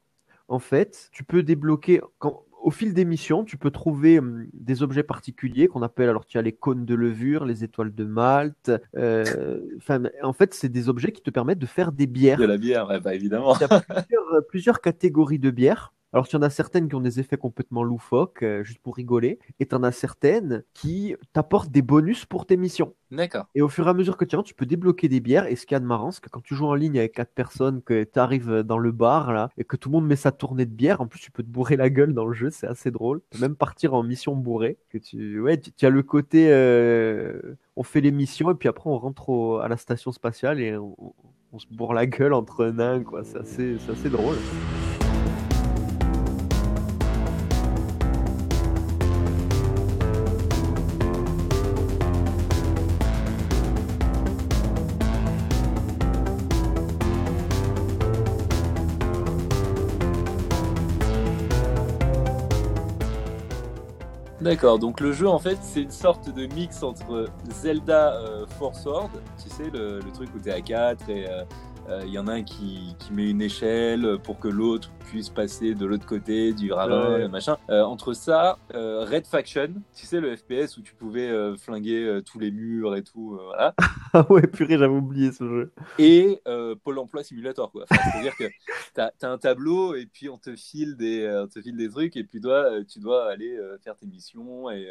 En 0.47 0.61
fait, 0.61 1.09
tu 1.11 1.25
peux 1.25 1.43
débloquer, 1.43 2.01
quand, 2.19 2.45
au 2.63 2.71
fil 2.71 2.95
des 2.95 3.05
missions, 3.05 3.45
tu 3.45 3.57
peux 3.57 3.73
trouver 3.73 4.21
hum, 4.21 4.47
des 4.53 4.85
objets 4.85 5.03
particuliers 5.03 5.67
qu'on 5.67 5.83
appelle, 5.83 6.11
alors 6.11 6.27
tu 6.27 6.39
as 6.39 6.43
les 6.43 6.53
cônes 6.53 6.85
de 6.85 6.95
levure, 6.95 7.45
les 7.45 7.65
étoiles 7.65 7.93
de 7.93 8.05
Malte. 8.05 8.71
En 8.97 10.33
fait, 10.33 10.55
c'est 10.55 10.69
des 10.69 10.89
objets 10.89 11.11
qui 11.11 11.23
te 11.23 11.31
permettent 11.31 11.59
de 11.59 11.67
faire 11.67 11.91
des 11.91 12.07
bières. 12.07 12.39
De 12.39 12.45
la 12.45 12.59
bière, 12.59 12.89
ouais, 12.89 13.01
bah, 13.01 13.17
évidemment. 13.17 13.57
Il 13.57 13.63
y 13.63 13.65
a 13.65 13.81
plusieurs, 13.81 14.47
plusieurs 14.49 14.81
catégories 14.81 15.41
de 15.41 15.51
bières. 15.51 15.93
Alors, 16.13 16.27
tu 16.27 16.37
en 16.37 16.43
as 16.43 16.51
certaines 16.51 16.89
qui 16.89 16.95
ont 16.97 17.01
des 17.01 17.21
effets 17.21 17.37
complètement 17.37 17.85
loufoques, 17.85 18.43
euh, 18.43 18.65
juste 18.65 18.81
pour 18.81 18.97
rigoler, 18.97 19.39
et 19.61 19.67
tu 19.67 19.75
en 19.75 19.83
as 19.85 19.93
certaines 19.93 20.65
qui 20.75 21.15
t'apportent 21.33 21.71
des 21.71 21.83
bonus 21.83 22.25
pour 22.27 22.47
tes 22.47 22.57
missions. 22.57 22.95
D'accord. 23.13 23.47
Et 23.55 23.63
au 23.63 23.69
fur 23.69 23.87
et 23.87 23.91
à 23.91 23.95
mesure 23.95 24.17
que 24.17 24.25
tu 24.25 24.35
avances, 24.35 24.47
tu 24.47 24.55
peux 24.55 24.67
débloquer 24.67 25.09
des 25.09 25.21
bières. 25.21 25.47
Et 25.47 25.55
ce 25.55 25.67
qu'il 25.67 25.75
y 25.75 25.77
a 25.77 25.81
de 25.81 25.85
marrant, 25.85 26.11
c'est 26.11 26.21
que 26.21 26.29
quand 26.29 26.43
tu 26.43 26.55
joues 26.55 26.67
en 26.67 26.75
ligne 26.75 26.99
avec 26.99 27.13
quatre 27.13 27.33
personnes, 27.33 27.81
que 27.83 28.05
tu 28.05 28.19
arrives 28.19 28.63
dans 28.63 28.79
le 28.79 28.91
bar, 28.91 29.33
là, 29.33 29.51
et 29.57 29.65
que 29.65 29.77
tout 29.77 29.89
le 29.89 29.95
monde 29.95 30.07
met 30.07 30.17
sa 30.17 30.33
tournée 30.33 30.67
de 30.67 30.75
bière, 30.75 31.01
en 31.01 31.07
plus, 31.07 31.21
tu 31.21 31.31
peux 31.31 31.43
te 31.43 31.49
bourrer 31.49 31.77
la 31.77 31.91
gueule 31.91 32.13
dans 32.13 32.27
le 32.27 32.35
jeu, 32.35 32.51
c'est 32.51 32.67
assez 32.67 32.91
drôle. 32.91 33.21
Tu 33.31 33.39
peux 33.39 33.47
même 33.47 33.57
partir 33.57 33.95
en 33.95 34.03
mission 34.03 34.35
bourrée. 34.35 34.79
Que 34.91 34.99
tu... 34.99 35.41
Ouais, 35.41 35.61
tu, 35.61 35.87
as 35.87 35.91
le 35.91 36.03
côté. 36.03 36.49
Euh, 36.51 37.57
on 37.77 37.85
fait 37.85 38.01
les 38.01 38.11
missions, 38.11 38.51
et 38.51 38.55
puis 38.55 38.69
après, 38.69 38.91
on 38.91 38.99
rentre 38.99 39.61
à 39.63 39.69
la 39.69 39.77
station 39.77 40.11
spatiale 40.11 40.61
et 40.61 40.77
on, 40.77 40.97
on 41.53 41.59
se 41.59 41.67
bourre 41.71 41.95
la 41.95 42.07
gueule 42.07 42.33
entre 42.33 42.67
nains, 42.67 43.03
quoi. 43.03 43.25
C'est 43.25 43.39
assez, 43.39 43.77
assez 43.91 44.11
drôle. 44.11 44.37
D'accord, 64.51 64.81
donc 64.81 64.99
le 64.99 65.13
jeu 65.13 65.29
en 65.29 65.39
fait 65.39 65.59
c'est 65.63 65.83
une 65.83 65.93
sorte 65.93 66.29
de 66.29 66.53
mix 66.53 66.83
entre 66.83 67.29
Zelda 67.51 68.15
euh, 68.15 68.47
Force 68.59 68.83
Sword, 68.83 69.11
tu 69.41 69.49
sais 69.49 69.71
le, 69.71 70.01
truc 70.13 70.29
où 70.35 70.41
t'es 70.41 70.51
à 70.51 70.61
4 70.61 71.09
et 71.09 71.29
euh, 71.29 71.45
il 71.87 71.93
euh, 71.93 72.07
y 72.07 72.19
en 72.19 72.27
a 72.29 72.35
un 72.35 72.43
qui, 72.43 72.95
qui, 72.99 73.13
met 73.13 73.29
une 73.29 73.43
échelle 73.43 74.19
pour 74.23 74.39
que 74.39 74.49
l'autre 74.49 74.91
puisse 75.07 75.29
passer 75.29 75.75
de 75.75 75.87
l'autre 75.87 76.07
côté 76.07 76.53
du 76.53 76.73
ravin, 76.73 77.27
machin. 77.29 77.59
Euh, 77.69 77.83
entre 77.83 78.13
ça, 78.13 78.59
euh, 78.75 79.05
Red 79.05 79.27
Faction, 79.27 79.75
tu 79.95 80.07
sais, 80.07 80.21
le 80.21 80.37
FPS 80.37 80.77
où 80.77 80.83
tu 80.83 80.95
pouvais 80.95 81.57
flinguer 81.57 82.21
tous 82.25 82.39
les 82.39 82.51
murs 82.51 82.95
et 82.95 83.03
tout, 83.03 83.39
voilà. 83.45 83.75
ah 84.13 84.27
ouais, 84.31 84.47
purée, 84.47 84.79
j'avais 84.79 84.95
oublié 84.95 85.33
ce 85.33 85.45
jeu. 85.45 85.73
Et 85.99 86.41
Pôle 86.85 86.99
emploi 86.99 87.25
simulator, 87.25 87.73
quoi. 87.73 87.85
C'est-à-dire 87.91 88.37
que 88.37 88.45
t'as 88.95 89.11
as 89.23 89.29
un 89.29 89.39
tableau 89.39 89.95
et 89.95 90.07
puis 90.07 90.29
on 90.29 90.39
te 90.39 90.55
file 90.55 90.97
des, 90.97 91.29
on 91.43 91.49
te 91.49 91.61
file 91.61 91.77
des 91.77 91.89
trucs 91.89 92.17
et 92.17 92.25
puis 92.25 92.39
tu 92.39 92.41
dois, 92.41 92.85
tu 92.85 93.01
dois 93.01 93.31
aller 93.31 93.59
faire 93.83 93.97
tes 93.97 94.07
missions 94.07 94.71
et 94.71 94.87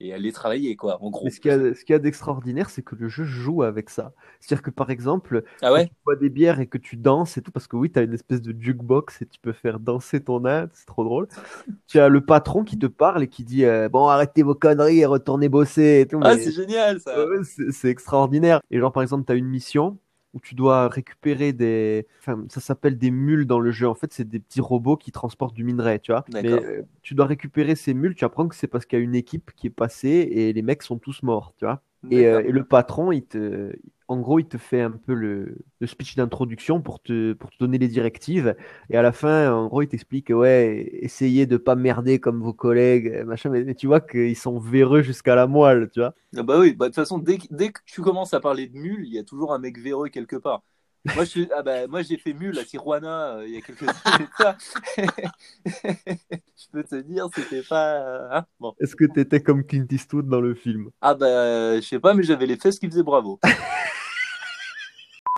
et 0.00 0.14
aller 0.14 0.32
travailler, 0.32 0.76
quoi, 0.76 1.02
en 1.02 1.10
gros. 1.10 1.24
Mais 1.24 1.30
ce 1.30 1.40
qu'il 1.40 1.50
y 1.50 1.92
a, 1.92 1.98
d'extraordinaire, 1.98 2.70
c'est 2.70 2.82
que 2.82 2.94
le 2.94 3.08
jeu 3.08 3.24
joue 3.24 3.62
avec 3.62 3.90
ça. 3.90 4.12
C'est-à-dire 4.40 4.62
que, 4.62 4.70
par 4.70 4.90
exemple, 4.90 5.44
ah 5.60 5.72
ouais? 5.72 5.86
tu 5.86 5.94
bois 6.04 6.16
des 6.16 6.30
bières 6.30 6.60
et 6.60 6.66
que 6.66 6.78
tu 6.78 6.96
danses 6.96 7.36
et 7.36 7.42
tout, 7.42 7.52
parce 7.52 7.66
que 7.66 7.76
oui, 7.76 7.90
tu 7.90 7.98
as 7.98 8.02
une 8.02 8.14
espèce 8.14 8.40
de 8.40 8.54
jukebox 8.58 9.22
et 9.22 9.26
tu 9.26 9.38
peux 9.40 9.52
faire 9.52 9.78
danser 9.78 10.22
ton 10.22 10.44
âne, 10.46 10.70
c'est 10.72 10.86
trop 10.86 11.04
drôle. 11.04 11.28
tu 11.86 12.00
as 12.00 12.08
le 12.08 12.20
patron 12.22 12.64
qui 12.64 12.78
te 12.78 12.86
parle 12.86 13.22
et 13.22 13.28
qui 13.28 13.44
dit 13.44 13.64
euh, 13.64 13.88
Bon, 13.88 14.08
arrêtez 14.08 14.42
vos 14.42 14.54
conneries 14.54 15.00
et 15.00 15.06
retournez 15.06 15.48
bosser 15.48 16.00
et 16.00 16.06
tout. 16.06 16.20
Ah, 16.22 16.36
c'est 16.36 16.52
génial, 16.52 17.00
ça 17.00 17.14
C'est 17.70 17.88
extraordinaire. 17.88 18.60
Et 18.70 18.78
genre, 18.78 18.92
par 18.92 19.02
exemple, 19.02 19.24
tu 19.26 19.32
as 19.32 19.36
une 19.36 19.48
mission 19.48 19.98
où 20.32 20.40
tu 20.40 20.54
dois 20.54 20.88
récupérer 20.88 21.52
des. 21.52 22.06
Enfin, 22.20 22.44
ça 22.48 22.60
s'appelle 22.60 22.98
des 22.98 23.10
mules 23.10 23.46
dans 23.46 23.60
le 23.60 23.70
jeu. 23.70 23.88
En 23.88 23.94
fait, 23.94 24.12
c'est 24.12 24.28
des 24.28 24.38
petits 24.38 24.60
robots 24.60 24.96
qui 24.96 25.12
transportent 25.12 25.54
du 25.54 25.64
minerai, 25.64 25.98
tu 26.00 26.12
vois. 26.12 26.24
Mais 26.32 26.48
euh, 26.48 26.82
tu 27.02 27.14
dois 27.14 27.26
récupérer 27.26 27.74
ces 27.74 27.94
mules. 27.94 28.14
Tu 28.14 28.24
apprends 28.24 28.46
que 28.48 28.54
c'est 28.54 28.68
parce 28.68 28.86
qu'il 28.86 28.98
y 28.98 29.02
a 29.02 29.04
une 29.04 29.14
équipe 29.14 29.50
qui 29.56 29.66
est 29.66 29.70
passée 29.70 30.28
et 30.30 30.52
les 30.52 30.62
mecs 30.62 30.82
sont 30.82 30.98
tous 30.98 31.22
morts, 31.22 31.54
tu 31.58 31.64
vois. 31.64 31.82
Et, 32.10 32.26
euh, 32.26 32.42
et, 32.42 32.50
le 32.50 32.64
patron, 32.64 33.12
il 33.12 33.24
te, 33.24 33.72
en 34.08 34.18
gros, 34.18 34.38
il 34.38 34.46
te 34.46 34.58
fait 34.58 34.80
un 34.80 34.90
peu 34.90 35.14
le, 35.14 35.58
speech 35.84 36.16
d'introduction 36.16 36.80
pour 36.80 37.00
te, 37.00 37.32
pour 37.34 37.50
te 37.50 37.56
donner 37.60 37.78
les 37.78 37.88
directives. 37.88 38.56
Et 38.88 38.96
à 38.96 39.02
la 39.02 39.12
fin, 39.12 39.52
en 39.52 39.68
gros, 39.68 39.82
il 39.82 39.88
t'explique, 39.88 40.30
ouais, 40.30 40.88
essayez 41.00 41.46
de 41.46 41.56
pas 41.56 41.76
merder 41.76 42.18
comme 42.18 42.42
vos 42.42 42.52
collègues, 42.52 43.22
machin. 43.26 43.50
Mais, 43.50 43.74
tu 43.74 43.86
vois 43.86 44.00
qu'ils 44.00 44.36
sont 44.36 44.58
véreux 44.58 45.02
jusqu'à 45.02 45.34
la 45.34 45.46
moelle, 45.46 45.90
tu 45.92 46.00
vois. 46.00 46.14
Ah 46.36 46.42
bah 46.42 46.58
oui, 46.58 46.72
bah, 46.72 46.86
de 46.86 46.88
toute 46.88 46.96
façon, 46.96 47.18
dès, 47.18 47.38
dès 47.50 47.68
que 47.68 47.80
tu 47.86 48.00
commences 48.00 48.34
à 48.34 48.40
parler 48.40 48.66
de 48.66 48.76
mule, 48.76 49.06
il 49.06 49.12
y 49.12 49.18
a 49.18 49.24
toujours 49.24 49.52
un 49.52 49.58
mec 49.58 49.78
véreux 49.78 50.08
quelque 50.08 50.36
part. 50.36 50.62
Moi, 51.14 51.24
je 51.24 51.48
ah 51.56 51.62
bah, 51.62 51.86
moi, 51.86 52.02
j'ai 52.02 52.18
fait 52.18 52.34
mule 52.34 52.58
à 52.58 52.64
Tijuana 52.64 53.36
euh, 53.36 53.46
il 53.46 53.54
y 53.54 53.56
a 53.56 53.60
quelques 53.62 53.82
années. 53.82 54.28
je 55.66 56.66
peux 56.72 56.84
te 56.84 56.96
dire, 56.96 57.28
c'était 57.34 57.62
pas. 57.62 57.94
Euh, 57.94 58.28
hein 58.32 58.46
bon. 58.58 58.74
Est-ce 58.80 58.96
que 58.96 59.04
tu 59.04 59.20
étais 59.20 59.42
comme 59.42 59.64
Clint 59.64 59.86
Eastwood 59.90 60.28
dans 60.28 60.40
le 60.40 60.54
film? 60.54 60.90
Ah 61.00 61.14
bah, 61.14 61.76
je 61.76 61.86
sais 61.86 62.00
pas, 62.00 62.12
mais 62.12 62.22
j'avais 62.22 62.46
les 62.46 62.56
fesses 62.56 62.78
qui 62.78 62.86
faisaient 62.86 63.02
bravo. 63.02 63.40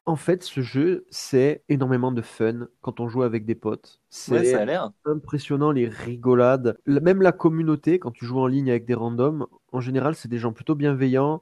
En 0.04 0.16
fait, 0.16 0.42
ce 0.42 0.62
jeu, 0.62 1.06
c'est 1.10 1.62
énormément 1.68 2.10
de 2.10 2.22
fun 2.22 2.66
quand 2.80 2.98
on 2.98 3.08
joue 3.08 3.22
avec 3.22 3.44
des 3.44 3.54
potes. 3.54 4.00
C'est 4.10 4.56
impressionnant 5.04 5.70
les 5.70 5.86
rigolades. 5.86 6.76
Même 6.86 7.22
la 7.22 7.30
communauté, 7.30 8.00
quand 8.00 8.10
tu 8.10 8.26
joues 8.26 8.40
en 8.40 8.48
ligne 8.48 8.68
avec 8.68 8.84
des 8.84 8.94
randoms, 8.94 9.46
en 9.70 9.80
général, 9.80 10.16
c'est 10.16 10.26
des 10.26 10.38
gens 10.38 10.52
plutôt 10.52 10.74
bienveillants, 10.74 11.40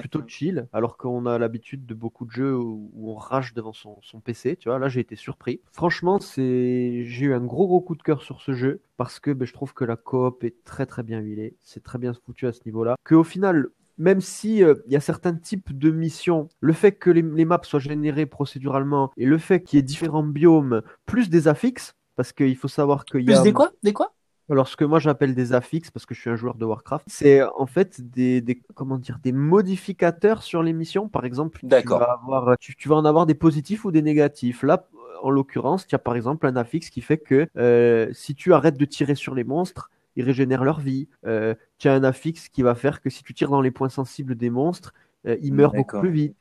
plutôt 0.00 0.22
chill, 0.26 0.68
alors 0.72 0.96
qu'on 0.96 1.26
a 1.26 1.38
l'habitude 1.38 1.86
de 1.86 1.94
beaucoup 1.94 2.24
de 2.24 2.30
jeux 2.30 2.56
où, 2.56 2.90
on 2.96 3.14
rage 3.14 3.54
devant 3.54 3.72
son, 3.72 4.20
PC. 4.24 4.56
Tu 4.56 4.68
vois, 4.68 4.78
là, 4.78 4.88
j'ai 4.88 5.00
été 5.00 5.16
surpris. 5.16 5.60
Franchement, 5.72 6.18
c'est, 6.20 7.04
j'ai 7.04 7.26
eu 7.26 7.34
un 7.34 7.40
gros 7.40 7.66
gros 7.66 7.80
coup 7.80 7.94
de 7.94 8.02
cœur 8.02 8.22
sur 8.22 8.40
ce 8.40 8.52
jeu 8.52 8.80
parce 8.96 9.20
que 9.20 9.30
ben, 9.30 9.46
je 9.46 9.52
trouve 9.52 9.74
que 9.74 9.84
la 9.84 9.96
coop 9.96 10.44
est 10.44 10.64
très 10.64 10.86
très 10.86 11.02
bien 11.02 11.20
huilée. 11.20 11.56
C'est 11.60 11.82
très 11.82 11.98
bien 11.98 12.12
foutu 12.12 12.46
à 12.46 12.52
ce 12.52 12.60
niveau-là. 12.66 12.96
Que 13.04 13.14
au 13.14 13.24
final, 13.24 13.68
même 13.96 14.20
si 14.20 14.62
euh, 14.62 14.74
il 14.86 14.92
y 14.92 14.96
a 14.96 15.00
certains 15.00 15.34
types 15.34 15.76
de 15.76 15.90
missions, 15.90 16.48
le 16.60 16.72
fait 16.72 16.92
que 16.92 17.10
les, 17.10 17.22
les 17.22 17.44
maps 17.44 17.60
soient 17.62 17.80
générées 17.80 18.26
procéduralement 18.26 19.10
et 19.16 19.26
le 19.26 19.38
fait 19.38 19.62
qu'il 19.62 19.78
y 19.78 19.80
ait 19.80 19.82
différents 19.82 20.22
biomes, 20.24 20.82
plus 21.06 21.30
des 21.30 21.48
affixes, 21.48 21.94
parce 22.16 22.32
qu'il 22.32 22.56
faut 22.56 22.68
savoir 22.68 23.04
qu'il 23.04 23.20
y 23.20 23.26
Plus 23.26 23.36
a... 23.36 23.42
des 23.42 23.52
quoi? 23.52 23.70
Des 23.84 23.92
quoi? 23.92 24.12
Alors, 24.50 24.66
ce 24.68 24.76
que 24.76 24.84
moi 24.84 24.98
j'appelle 24.98 25.34
des 25.34 25.52
affixes, 25.52 25.90
parce 25.90 26.06
que 26.06 26.14
je 26.14 26.20
suis 26.20 26.30
un 26.30 26.36
joueur 26.36 26.54
de 26.56 26.64
Warcraft, 26.64 27.04
c'est 27.10 27.42
en 27.42 27.66
fait 27.66 28.00
des, 28.00 28.40
des- 28.40 28.62
comment 28.74 28.96
dire, 28.98 29.18
des 29.22 29.32
modificateurs 29.32 30.42
sur 30.42 30.62
les 30.62 30.72
missions. 30.72 31.08
Par 31.08 31.24
exemple, 31.26 31.60
tu 31.68 31.88
vas 31.88 32.12
avoir, 32.22 32.56
tu, 32.58 32.74
tu 32.74 32.88
vas 32.88 32.96
en 32.96 33.04
avoir 33.04 33.26
des 33.26 33.34
positifs 33.34 33.84
ou 33.84 33.90
des 33.92 34.00
négatifs. 34.02 34.62
Là, 34.62 34.88
en 35.22 35.30
l'occurrence, 35.30 35.84
il 35.88 35.92
y 35.92 35.94
a 35.96 35.98
par 35.98 36.16
exemple 36.16 36.46
un 36.46 36.56
affixe 36.56 36.88
qui 36.90 37.02
fait 37.02 37.18
que 37.18 37.46
euh, 37.58 38.08
si 38.14 38.34
tu 38.34 38.54
arrêtes 38.54 38.78
de 38.78 38.84
tirer 38.86 39.14
sur 39.16 39.34
les 39.34 39.44
monstres, 39.44 39.90
ils 40.16 40.24
régénèrent 40.24 40.64
leur 40.64 40.80
vie. 40.80 41.08
Euh, 41.26 41.54
tu 41.78 41.88
as 41.88 41.92
un 41.94 42.04
affixe 42.04 42.48
qui 42.48 42.62
va 42.62 42.74
faire 42.74 43.00
que 43.02 43.10
si 43.10 43.22
tu 43.24 43.34
tires 43.34 43.50
dans 43.50 43.60
les 43.60 43.70
points 43.70 43.88
sensibles 43.90 44.34
des 44.34 44.48
monstres, 44.50 44.94
euh, 45.26 45.36
ils 45.42 45.52
meurent 45.52 45.74
beaucoup 45.74 45.96
plus 45.96 46.10
vite. 46.10 46.36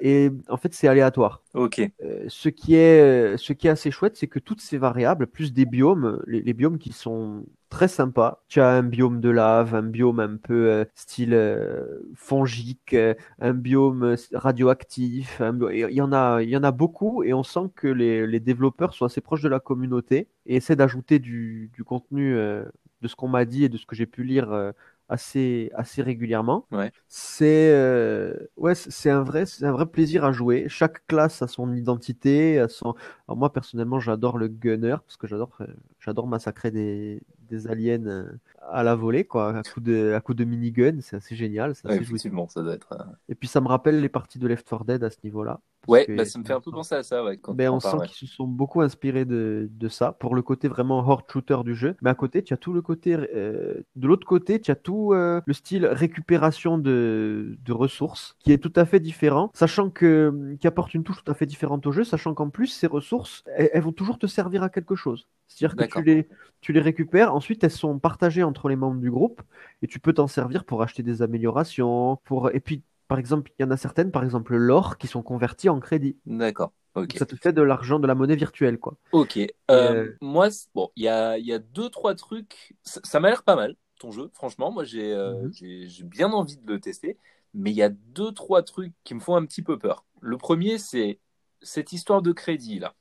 Et 0.00 0.30
en 0.48 0.56
fait, 0.56 0.74
c'est 0.74 0.88
aléatoire. 0.88 1.42
Ok. 1.54 1.80
Euh, 2.02 2.24
ce 2.28 2.48
qui 2.48 2.74
est, 2.74 3.00
euh, 3.00 3.36
ce 3.36 3.52
qui 3.52 3.66
est 3.66 3.70
assez 3.70 3.90
chouette, 3.90 4.16
c'est 4.16 4.28
que 4.28 4.38
toutes 4.38 4.60
ces 4.60 4.78
variables, 4.78 5.26
plus 5.26 5.52
des 5.52 5.66
biomes, 5.66 6.22
les, 6.26 6.40
les 6.42 6.52
biomes 6.52 6.78
qui 6.78 6.92
sont 6.92 7.44
très 7.68 7.88
sympas. 7.88 8.42
Tu 8.48 8.60
as 8.60 8.68
un 8.68 8.82
biome 8.82 9.20
de 9.20 9.30
lave, 9.30 9.74
un 9.74 9.82
biome 9.82 10.20
un 10.20 10.36
peu 10.36 10.70
euh, 10.70 10.84
style 10.94 11.32
euh, 11.34 12.00
fongique, 12.14 12.94
un 13.40 13.54
biome 13.54 14.16
radioactif. 14.32 15.40
un 15.40 15.58
Il 15.72 15.94
y 15.94 16.00
en 16.00 16.12
a, 16.12 16.42
il 16.42 16.50
y 16.50 16.56
en 16.56 16.64
a 16.64 16.70
beaucoup 16.70 17.22
et 17.24 17.32
on 17.32 17.42
sent 17.42 17.70
que 17.74 17.88
les, 17.88 18.26
les 18.26 18.40
développeurs 18.40 18.94
sont 18.94 19.06
assez 19.06 19.20
proches 19.20 19.42
de 19.42 19.48
la 19.48 19.60
communauté 19.60 20.28
et 20.46 20.56
essaient 20.56 20.76
d'ajouter 20.76 21.18
du, 21.18 21.70
du 21.74 21.82
contenu 21.82 22.34
de 22.34 23.08
ce 23.08 23.16
qu'on 23.16 23.28
m'a 23.28 23.44
dit 23.44 23.64
et 23.64 23.68
de 23.68 23.76
ce 23.78 23.86
que 23.86 23.96
j'ai 23.96 24.06
pu 24.06 24.22
lire 24.22 24.72
assez, 25.12 25.70
assez 25.74 26.02
régulièrement. 26.02 26.66
Ouais. 26.72 26.90
C'est 27.08 27.70
euh, 27.72 28.34
ouais, 28.56 28.74
c'est 28.74 29.10
un 29.10 29.22
vrai, 29.22 29.44
c'est 29.46 29.66
un 29.66 29.72
vrai 29.72 29.86
plaisir 29.86 30.24
à 30.24 30.32
jouer. 30.32 30.64
Chaque 30.68 31.06
classe 31.06 31.42
a 31.42 31.48
son 31.48 31.72
identité, 31.74 32.58
a 32.58 32.68
son. 32.68 32.94
Alors 33.28 33.36
moi 33.36 33.52
personnellement, 33.52 34.00
j'adore 34.00 34.38
le 34.38 34.48
gunner 34.48 34.96
parce 35.06 35.16
que 35.18 35.26
j'adore, 35.26 35.50
euh, 35.60 35.66
j'adore 36.00 36.26
massacrer 36.26 36.70
des, 36.70 37.20
des 37.50 37.68
aliens 37.68 38.06
euh, 38.06 38.32
à 38.70 38.82
la 38.82 38.94
volée 38.94 39.24
quoi, 39.24 39.58
à 39.58 39.62
coup 39.62 39.80
de, 39.80 40.14
à 40.16 40.20
coup 40.20 40.34
de 40.34 40.44
minigun. 40.44 40.98
C'est 41.02 41.16
assez 41.16 41.36
génial, 41.36 41.74
c'est 41.74 41.88
assez 41.88 42.00
effectivement, 42.00 42.48
ça 42.48 42.62
doit 42.62 42.74
être. 42.74 42.96
Et 43.28 43.34
puis 43.34 43.48
ça 43.48 43.60
me 43.60 43.68
rappelle 43.68 44.00
les 44.00 44.08
parties 44.08 44.38
de 44.38 44.48
Left 44.48 44.66
4 44.66 44.84
Dead 44.84 45.04
à 45.04 45.10
ce 45.10 45.18
niveau-là. 45.24 45.60
Ouais, 45.86 46.06
que- 46.06 46.12
bah, 46.16 46.24
ça 46.24 46.38
me 46.38 46.44
fait 46.44 46.52
un 46.52 46.60
peu 46.60 46.70
penser 46.72 46.94
à 46.94 47.02
ça, 47.02 47.24
ouais. 47.24 47.38
Quand 47.38 47.54
ben, 47.54 47.70
on 47.70 47.76
on 47.76 47.80
sent 47.80 47.96
ouais. 47.98 48.06
qu'ils 48.06 48.16
se 48.16 48.26
sont 48.26 48.46
beaucoup 48.46 48.80
inspirés 48.80 49.24
de, 49.26 49.68
de 49.70 49.88
ça 49.88 50.12
pour 50.12 50.34
le 50.34 50.40
côté 50.42 50.68
vraiment 50.68 51.00
horde 51.06 51.24
shooter 51.30 51.58
du 51.64 51.74
jeu. 51.74 51.96
Mais 52.00 52.08
à 52.08 52.14
côté, 52.14 52.42
tu 52.42 52.54
as 52.54 52.56
tout 52.56 52.72
le 52.72 52.80
côté. 52.80 53.14
euh, 53.14 53.82
de 53.96 54.06
l'autre 54.06 54.26
côté, 54.26 54.58
tu 54.60 54.70
as 54.70 54.74
tout 54.76 55.12
euh, 55.12 55.40
le 55.46 55.52
style 55.52 55.84
récupération 55.86 56.78
de, 56.78 57.58
de 57.62 57.72
ressources 57.72 58.36
qui 58.38 58.52
est 58.52 58.58
tout 58.58 58.72
à 58.76 58.86
fait 58.86 59.00
différent, 59.00 59.50
sachant 59.54 59.90
que 59.90 60.54
qui 60.60 60.66
apporte 60.66 60.94
une 60.94 61.04
touche 61.04 61.22
tout 61.22 61.30
à 61.30 61.34
fait 61.34 61.46
différente 61.46 61.86
au 61.86 61.92
jeu, 61.92 62.04
sachant 62.04 62.32
qu'en 62.32 62.48
plus 62.48 62.68
ces 62.68 62.86
ressources, 62.86 63.42
elles, 63.54 63.70
elles 63.74 63.82
vont 63.82 63.92
toujours 63.92 64.18
te 64.18 64.26
servir 64.26 64.62
à 64.62 64.70
quelque 64.70 64.94
chose. 64.94 65.28
C'est-à-dire 65.48 65.76
que 65.76 65.84
tu 65.84 66.02
les 66.02 66.28
tu 66.62 66.72
les 66.72 66.80
récupères, 66.80 67.34
ensuite 67.34 67.62
elles 67.64 67.70
sont 67.70 67.98
partagées 67.98 68.44
entre 68.44 68.68
les 68.68 68.76
membres 68.76 69.00
du 69.00 69.10
groupe 69.10 69.42
et 69.82 69.86
tu 69.88 69.98
peux 70.00 70.12
t'en 70.12 70.26
servir 70.28 70.64
pour 70.64 70.80
acheter 70.82 71.02
des 71.02 71.20
améliorations, 71.22 72.16
pour 72.24 72.50
et 72.54 72.60
puis 72.60 72.82
par 73.12 73.18
exemple, 73.18 73.52
il 73.58 73.62
y 73.62 73.64
en 73.66 73.70
a 73.70 73.76
certaines, 73.76 74.10
par 74.10 74.24
exemple 74.24 74.56
l'or, 74.56 74.96
qui 74.96 75.06
sont 75.06 75.22
converties 75.22 75.68
en 75.68 75.80
crédit. 75.80 76.16
D'accord. 76.24 76.72
Ça 77.14 77.26
te 77.26 77.36
fait 77.36 77.52
de 77.52 77.60
l'argent, 77.60 77.98
de 77.98 78.06
la 78.06 78.14
monnaie 78.14 78.36
virtuelle, 78.36 78.78
quoi. 78.78 78.96
Ok. 79.12 79.36
Euh, 79.36 79.46
euh, 79.70 80.16
Moi, 80.22 80.48
bon, 80.74 80.90
il 80.96 81.04
y 81.04 81.08
a, 81.08 81.36
il 81.36 81.44
y 81.44 81.52
a 81.52 81.58
deux, 81.58 81.90
trois 81.90 82.14
trucs. 82.14 82.74
Ça, 82.84 83.00
ça 83.04 83.20
m'a 83.20 83.28
l'air 83.28 83.42
pas 83.42 83.54
mal, 83.54 83.76
ton 83.98 84.12
jeu. 84.12 84.30
Franchement, 84.32 84.72
moi, 84.72 84.84
j'ai 84.84 85.12
euh, 85.12 85.42
Mhm. 85.42 85.52
j'ai 85.52 86.04
bien 86.04 86.32
envie 86.32 86.56
de 86.56 86.72
le 86.72 86.80
tester. 86.80 87.18
Mais 87.52 87.70
il 87.70 87.76
y 87.76 87.82
a 87.82 87.90
deux, 87.90 88.32
trois 88.32 88.62
trucs 88.62 88.94
qui 89.04 89.14
me 89.14 89.20
font 89.20 89.36
un 89.36 89.44
petit 89.44 89.60
peu 89.60 89.78
peur. 89.78 90.06
Le 90.22 90.38
premier, 90.38 90.78
c'est 90.78 91.18
cette 91.60 91.92
histoire 91.92 92.22
de 92.22 92.32
crédit, 92.32 92.78
là. 92.78 92.94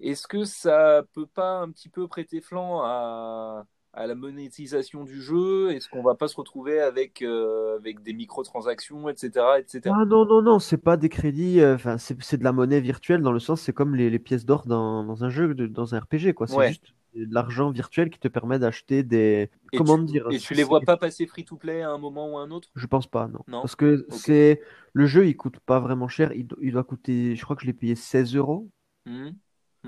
Est-ce 0.00 0.26
que 0.26 0.44
ça 0.44 1.02
peut 1.12 1.26
pas 1.26 1.58
un 1.58 1.70
petit 1.70 1.90
peu 1.90 2.08
prêter 2.08 2.40
flanc 2.40 2.80
à, 2.82 3.66
à 3.92 4.06
la 4.06 4.14
monétisation 4.14 5.04
du 5.04 5.20
jeu 5.20 5.72
Est-ce 5.72 5.88
qu'on 5.88 6.02
va 6.02 6.14
pas 6.14 6.28
se 6.28 6.36
retrouver 6.36 6.80
avec, 6.80 7.22
euh, 7.22 7.76
avec 7.76 8.02
des 8.02 8.12
microtransactions, 8.12 9.08
etc., 9.08 9.58
etc. 9.58 9.94
Ah 9.98 10.04
non, 10.04 10.24
non, 10.26 10.42
non, 10.42 10.58
c'est 10.58 10.76
pas 10.78 10.96
des 10.96 11.08
crédits, 11.08 11.60
euh, 11.60 11.74
enfin, 11.74 11.98
c'est 11.98 12.20
c'est 12.22 12.38
de 12.38 12.44
la 12.44 12.52
monnaie 12.52 12.80
virtuelle 12.80 13.20
dans 13.22 13.32
le 13.32 13.40
sens, 13.40 13.60
c'est 13.60 13.72
comme 13.72 13.96
les, 13.96 14.08
les 14.10 14.18
pièces 14.18 14.44
d'or 14.46 14.66
dans, 14.66 15.02
dans 15.04 15.24
un 15.24 15.28
jeu, 15.30 15.54
de- 15.54 15.66
dans 15.66 15.94
un 15.94 16.00
RPG, 16.00 16.32
quoi. 16.34 16.46
C'est 16.46 16.56
Ouais. 16.56 16.68
juste 16.68 16.94
de 17.16 17.26
l'argent 17.34 17.72
virtuel 17.72 18.08
qui 18.08 18.20
te 18.20 18.28
permet 18.28 18.60
d'acheter 18.60 19.02
des. 19.02 19.50
Et 19.72 19.76
Comment 19.78 19.98
tu- 19.98 20.04
dire? 20.04 20.28
Et 20.30 20.38
tu 20.38 20.54
les 20.54 20.62
vois 20.62 20.80
pas 20.80 20.96
passer 20.96 21.26
free-to-play 21.26 21.82
à 21.82 21.90
un 21.90 21.98
moment 21.98 22.32
ou 22.32 22.38
à 22.38 22.42
un 22.42 22.52
autre? 22.52 22.68
Je 22.76 22.86
pense 22.86 23.08
pas, 23.08 23.26
non. 23.26 23.40
Non 23.48 23.62
Parce 23.62 23.74
que 23.74 24.06
c'est. 24.10 24.60
Le 24.92 25.06
jeu, 25.06 25.26
il 25.26 25.36
coûte 25.36 25.58
pas 25.58 25.80
vraiment 25.80 26.06
cher, 26.06 26.32
il, 26.32 26.46
do- 26.46 26.56
il 26.62 26.72
doit 26.72 26.84
coûter, 26.84 27.34
je 27.34 27.42
crois 27.42 27.56
que 27.56 27.62
je 27.62 27.66
l'ai 27.66 27.72
payé 27.72 27.96
16 27.96 28.36
euros. 28.36 28.68
Mhm. 29.06 29.34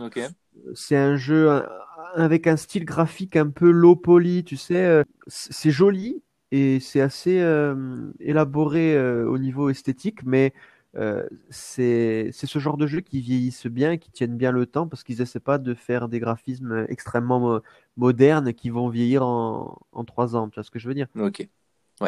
Ok. 0.01 0.19
C'est 0.75 0.97
un 0.97 1.15
jeu 1.17 1.63
avec 2.15 2.47
un 2.47 2.57
style 2.57 2.85
graphique 2.85 3.37
un 3.37 3.49
peu 3.51 3.71
low 3.71 3.97
poly, 3.97 4.45
tu 4.45 4.57
sais. 4.57 4.85
euh, 4.85 5.05
C'est 5.27 5.71
joli 5.71 6.23
et 6.51 6.81
c'est 6.81 7.01
assez 7.01 7.41
euh, 7.41 8.11
élaboré 8.21 8.95
euh, 8.97 9.27
au 9.29 9.39
niveau 9.39 9.71
esthétique, 9.71 10.23
mais 10.25 10.53
c'est 11.51 12.31
ce 12.33 12.59
genre 12.59 12.77
de 12.77 12.87
jeu 12.87 13.01
qui 13.01 13.21
vieillissent 13.21 13.67
bien, 13.67 13.97
qui 13.99 14.11
tiennent 14.11 14.37
bien 14.37 14.53
le 14.53 14.67
temps, 14.67 14.89
parce 14.89 15.05
qu'ils 15.05 15.21
essaient 15.21 15.41
pas 15.41 15.59
de 15.59 15.75
faire 15.75 16.09
des 16.09 16.21
graphismes 16.21 16.87
extrêmement 16.89 17.41
mo- 17.41 17.61
modernes 17.97 18.53
qui 18.55 18.71
vont 18.71 18.89
vieillir 18.89 19.25
en, 19.27 19.79
en 19.93 20.05
trois 20.05 20.37
ans. 20.37 20.49
Tu 20.49 20.57
vois 20.57 20.65
ce 20.65 20.71
que 20.71 20.79
je 20.79 20.89
veux 20.89 20.95
dire? 20.95 21.09
Ok. 21.15 21.49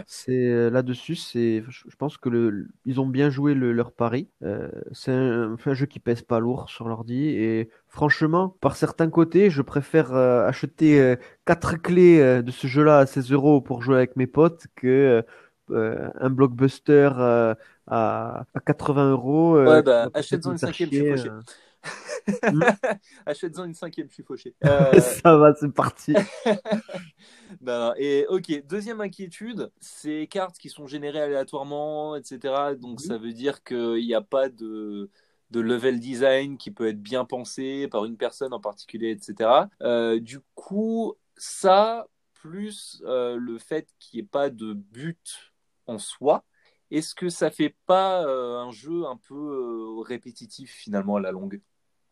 C'est 0.07 0.33
euh, 0.49 0.71
là-dessus, 0.71 1.17
c'est, 1.17 1.63
je 1.69 1.97
pense 1.97 2.19
que 2.19 2.29
le, 2.29 2.69
ils 2.85 3.01
ont 3.01 3.07
bien 3.07 3.31
joué 3.31 3.55
le- 3.55 3.73
leur 3.73 3.93
pari. 3.93 4.29
Euh, 4.43 4.71
c'est 4.93 5.13
un, 5.13 5.57
un 5.65 5.75
jeu 5.75 5.87
qui 5.87 5.99
pèse 6.01 6.23
pas 6.23 6.41
lourd 6.41 6.69
sur 6.69 6.89
l'ordi 6.89 7.29
et 7.29 7.71
franchement, 7.89 8.51
par 8.61 8.77
certains 8.77 9.09
côtés, 9.11 9.51
je 9.51 9.63
préfère 9.63 10.13
euh, 10.15 10.47
acheter 10.47 11.17
quatre 11.47 11.77
clés 11.77 12.43
de 12.43 12.51
ce 12.51 12.67
jeu-là 12.67 12.99
à 12.99 13.07
16 13.07 13.31
euros 13.33 13.61
pour 13.63 13.83
jouer 13.83 13.97
avec 13.97 14.17
mes 14.17 14.27
potes 14.27 14.67
que 14.77 15.25
euh, 15.71 16.11
un 16.21 16.31
blockbuster 16.31 17.11
euh, 17.19 17.55
à, 17.87 18.45
à 18.55 18.61
80 18.61 19.11
euros. 19.11 19.57
euh, 19.57 19.81
Ouais, 19.81 19.83
bah, 19.83 20.11
achète-en 20.13 20.53
une 20.53 20.59
cinquième, 20.59 21.45
euh. 22.29 22.51
Achète-en 23.27 23.65
une 23.65 23.75
cinquième, 23.75 24.09
je 24.09 24.15
suis 24.15 24.23
fauché. 24.23 24.55
Euh, 24.65 25.01
Ça 25.01 25.37
va, 25.37 25.55
c'est 25.55 25.73
parti. 25.73 26.15
non. 27.61 27.93
Et 27.97 28.27
ok, 28.29 28.67
deuxième 28.67 29.01
inquiétude, 29.01 29.71
ces 29.81 30.27
cartes 30.27 30.59
qui 30.59 30.69
sont 30.69 30.87
générées 30.87 31.21
aléatoirement, 31.21 32.17
etc. 32.17 32.77
Donc 32.81 33.01
ça 33.01 33.19
veut 33.19 33.33
dire 33.33 33.63
qu'il 33.63 34.05
n'y 34.05 34.15
a 34.15 34.23
pas 34.23 34.49
de, 34.49 35.11
de 35.51 35.61
level 35.61 36.01
design 36.01 36.59
qui 36.59 36.71
peut 36.71 36.89
être 36.89 37.01
bien 37.01 37.25
pensé 37.25 37.89
par 37.89 38.05
une 38.05 38.17
personne 38.17 38.53
en 38.53 38.61
particulier, 38.61 39.11
etc. 39.11 39.69
Euh, 39.83 40.19
du 40.21 40.41
coup, 40.55 41.15
ça, 41.37 42.07
plus 42.33 43.03
euh, 43.07 43.37
le 43.37 43.59
fait 43.59 43.89
qu'il 43.99 44.19
n'y 44.19 44.25
ait 44.25 44.29
pas 44.29 44.51
de 44.51 44.73
but 44.73 45.53
en 45.87 45.99
soi, 45.99 46.45
est-ce 46.91 47.15
que 47.15 47.29
ça 47.29 47.51
fait 47.51 47.75
pas 47.87 48.27
euh, 48.27 48.59
un 48.59 48.71
jeu 48.71 49.07
un 49.07 49.17
peu 49.17 50.01
répétitif 50.01 50.73
finalement 50.73 51.17
à 51.17 51.21
la 51.21 51.33
longue? 51.33 51.61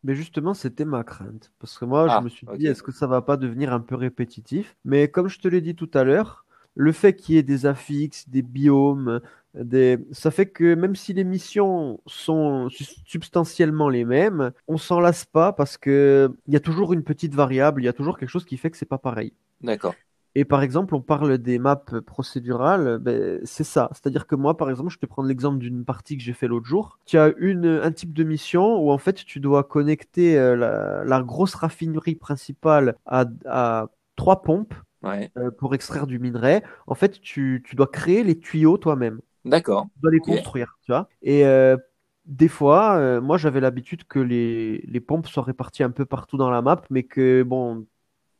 Mais 0.03 0.15
justement, 0.15 0.53
c'était 0.53 0.85
ma 0.85 1.03
crainte. 1.03 1.51
Parce 1.59 1.77
que 1.77 1.85
moi, 1.85 2.07
Ah, 2.07 2.09
je 2.09 2.21
me 2.21 2.29
suis 2.29 2.47
dit, 2.47 2.67
est-ce 2.67 2.83
que 2.83 2.91
ça 2.91 3.07
va 3.07 3.21
pas 3.21 3.37
devenir 3.37 3.73
un 3.73 3.79
peu 3.79 3.95
répétitif? 3.95 4.75
Mais 4.85 5.07
comme 5.09 5.27
je 5.29 5.39
te 5.39 5.47
l'ai 5.47 5.61
dit 5.61 5.75
tout 5.75 5.89
à 5.93 6.03
l'heure, 6.03 6.45
le 6.75 6.91
fait 6.91 7.15
qu'il 7.15 7.35
y 7.35 7.37
ait 7.37 7.43
des 7.43 7.65
affixes, 7.65 8.27
des 8.29 8.41
biomes, 8.41 9.21
des... 9.53 9.99
ça 10.11 10.31
fait 10.31 10.47
que 10.49 10.73
même 10.75 10.95
si 10.95 11.13
les 11.13 11.23
missions 11.23 12.01
sont 12.07 12.67
su- 12.69 12.85
substantiellement 13.05 13.89
les 13.89 14.03
mêmes, 14.05 14.51
on 14.67 14.77
s'en 14.77 14.99
lasse 14.99 15.25
pas 15.25 15.53
parce 15.53 15.77
que 15.77 16.29
il 16.47 16.53
y 16.53 16.57
a 16.57 16.59
toujours 16.59 16.93
une 16.93 17.03
petite 17.03 17.35
variable, 17.35 17.81
il 17.81 17.85
y 17.85 17.87
a 17.87 17.93
toujours 17.93 18.17
quelque 18.17 18.29
chose 18.29 18.45
qui 18.45 18.57
fait 18.57 18.71
que 18.71 18.77
c'est 18.77 18.85
pas 18.87 18.97
pareil. 18.97 19.33
D'accord. 19.61 19.97
Et 20.35 20.45
par 20.45 20.63
exemple, 20.63 20.95
on 20.95 21.01
parle 21.01 21.37
des 21.37 21.59
maps 21.59 21.83
procédurales, 22.05 22.97
ben, 22.99 23.39
c'est 23.45 23.63
ça. 23.63 23.89
C'est-à-dire 23.91 24.25
que 24.25 24.35
moi, 24.35 24.57
par 24.57 24.69
exemple, 24.69 24.89
je 24.91 24.97
te 24.97 25.05
prends 25.05 25.23
l'exemple 25.23 25.59
d'une 25.59 25.85
partie 25.85 26.17
que 26.17 26.23
j'ai 26.23 26.33
fait 26.33 26.47
l'autre 26.47 26.65
jour. 26.65 26.97
Tu 27.05 27.17
as 27.19 27.33
une, 27.37 27.65
un 27.67 27.91
type 27.91 28.13
de 28.13 28.23
mission 28.23 28.77
où 28.81 28.91
en 28.91 28.97
fait 28.97 29.13
tu 29.25 29.39
dois 29.39 29.63
connecter 29.63 30.37
euh, 30.39 30.55
la, 30.55 31.03
la 31.05 31.21
grosse 31.21 31.53
raffinerie 31.55 32.15
principale 32.15 32.95
à, 33.05 33.25
à 33.45 33.89
trois 34.15 34.41
pompes 34.41 34.73
Ouais. 35.03 35.31
euh, 35.37 35.51
pour 35.51 35.75
extraire 35.75 36.07
du 36.07 36.19
minerai. 36.19 36.63
En 36.87 36.95
fait, 36.95 37.19
tu, 37.21 37.63
tu 37.65 37.75
dois 37.75 37.87
créer 37.87 38.23
les 38.23 38.39
tuyaux 38.39 38.77
toi-même. 38.77 39.19
D'accord. 39.45 39.89
Tu 39.95 40.01
dois 40.01 40.11
les 40.11 40.21
construire, 40.21 40.77
tu 40.83 40.91
vois. 40.91 41.09
Et 41.21 41.45
euh, 41.45 41.77
des 42.25 42.47
fois, 42.47 42.95
euh, 42.97 43.21
moi 43.21 43.37
j'avais 43.37 43.59
l'habitude 43.59 44.05
que 44.05 44.19
les, 44.19 44.79
les 44.87 44.99
pompes 45.01 45.27
soient 45.27 45.43
réparties 45.43 45.83
un 45.83 45.91
peu 45.91 46.05
partout 46.05 46.37
dans 46.37 46.49
la 46.49 46.61
map, 46.61 46.81
mais 46.89 47.03
que 47.03 47.43
bon, 47.43 47.85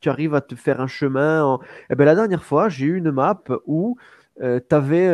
tu 0.04 0.10
arrives 0.10 0.36
à 0.36 0.42
te 0.42 0.56
faire 0.56 0.80
un 0.82 0.88
chemin. 0.88 1.44
En... 1.50 1.60
Eh 1.90 1.96
ben, 1.96 2.06
la 2.06 2.16
dernière 2.16 2.44
fois, 2.44 2.70
j'ai 2.70 2.86
eu 2.86 2.98
une 2.98 3.12
map 3.12 3.42
où 3.66 3.98
tu 4.40 4.76
avais 4.76 5.08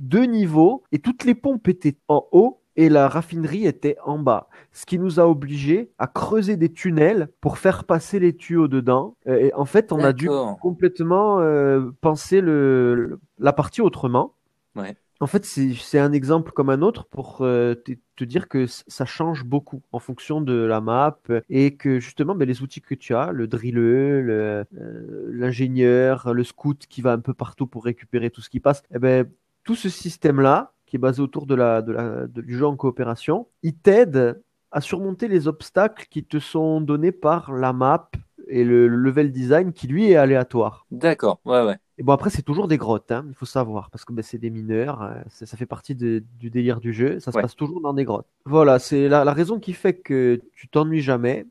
deux 0.00 0.24
niveaux 0.24 0.82
et 0.92 0.98
toutes 0.98 1.24
les 1.24 1.34
pompes 1.34 1.68
étaient 1.68 1.96
en 2.08 2.26
haut 2.32 2.60
et 2.74 2.88
la 2.88 3.06
raffinerie 3.08 3.66
était 3.66 3.96
en 4.04 4.18
bas. 4.18 4.48
Ce 4.72 4.86
qui 4.86 4.98
nous 4.98 5.20
a 5.20 5.24
obligés 5.28 5.90
à 5.98 6.06
creuser 6.06 6.56
des 6.56 6.72
tunnels 6.72 7.28
pour 7.42 7.58
faire 7.58 7.84
passer 7.84 8.18
les 8.18 8.34
tuyaux 8.34 8.66
dedans. 8.68 9.16
Euh, 9.26 9.36
Et 9.44 9.54
en 9.54 9.66
fait, 9.66 9.92
on 9.92 9.98
a 9.98 10.12
dû 10.14 10.28
complètement 10.60 11.40
euh, 11.40 11.90
penser 12.00 12.40
le, 12.40 12.94
le- 12.94 13.20
la 13.38 13.52
partie 13.52 13.82
autrement. 13.82 14.34
Ouais. 14.74 14.96
En 15.22 15.28
fait, 15.28 15.44
c'est 15.44 16.00
un 16.00 16.10
exemple 16.10 16.50
comme 16.50 16.68
un 16.68 16.82
autre 16.82 17.06
pour 17.06 17.42
euh, 17.42 17.76
te, 17.76 18.24
dire 18.24 18.48
que 18.48 18.66
ça 18.66 19.04
change 19.04 19.44
beaucoup 19.44 19.80
en 19.92 20.00
fonction 20.00 20.40
de 20.40 20.52
la 20.52 20.80
map 20.80 21.16
et 21.48 21.76
que 21.76 22.00
justement, 22.00 22.34
ben, 22.34 22.48
les 22.48 22.60
outils 22.62 22.80
que 22.80 22.96
tu 22.96 23.14
as, 23.14 23.30
le 23.30 23.46
drilleux, 23.46 24.20
le, 24.20 24.64
euh, 24.80 25.28
l'ingénieur, 25.30 26.34
le 26.34 26.42
scout 26.42 26.86
qui 26.88 27.02
va 27.02 27.12
un 27.12 27.20
peu 27.20 27.34
partout 27.34 27.68
pour 27.68 27.84
récupérer 27.84 28.30
tout 28.30 28.40
ce 28.40 28.50
qui 28.50 28.58
passe, 28.58 28.82
eh 28.92 28.98
ben, 28.98 29.30
tout 29.62 29.76
ce 29.76 29.88
système-là, 29.88 30.72
qui 30.86 30.96
est 30.96 30.98
basé 30.98 31.22
autour 31.22 31.46
de 31.46 31.54
la, 31.54 31.82
de 31.82 31.92
la, 31.92 32.26
du 32.26 32.58
jeu 32.58 32.66
en 32.66 32.74
coopération, 32.74 33.46
il 33.62 33.76
t'aide 33.76 34.42
à 34.72 34.80
surmonter 34.80 35.28
les 35.28 35.46
obstacles 35.46 36.08
qui 36.10 36.24
te 36.24 36.40
sont 36.40 36.80
donnés 36.80 37.12
par 37.12 37.52
la 37.52 37.72
map 37.72 38.10
et 38.48 38.64
le, 38.64 38.88
le 38.88 38.96
level 38.96 39.30
design 39.30 39.72
qui 39.72 39.86
lui 39.86 40.10
est 40.10 40.16
aléatoire. 40.16 40.84
D'accord, 40.90 41.40
ouais, 41.44 41.64
ouais. 41.64 41.76
Et 42.02 42.04
bon, 42.04 42.12
après, 42.14 42.30
c'est 42.30 42.42
toujours 42.42 42.66
des 42.66 42.78
grottes, 42.78 43.12
hein, 43.12 43.24
il 43.28 43.34
faut 43.34 43.46
savoir, 43.46 43.88
parce 43.90 44.04
que 44.04 44.12
ben, 44.12 44.22
c'est 44.24 44.36
des 44.36 44.50
mineurs, 44.50 45.02
euh, 45.02 45.14
ça, 45.28 45.46
ça 45.46 45.56
fait 45.56 45.66
partie 45.66 45.94
de- 45.94 46.24
du 46.40 46.50
délire 46.50 46.80
du 46.80 46.92
jeu, 46.92 47.20
ça 47.20 47.30
se 47.30 47.36
Ouais. 47.36 47.42
passe 47.42 47.54
toujours 47.54 47.80
dans 47.80 47.92
des 47.94 48.02
grottes. 48.02 48.26
Voilà, 48.44 48.80
c'est 48.80 49.08
la, 49.08 49.22
la 49.24 49.32
raison 49.32 49.60
qui 49.60 49.72
fait 49.72 49.94
que 49.94 50.40
tu 50.52 50.66
t'ennuies 50.66 51.00
jamais, 51.00 51.46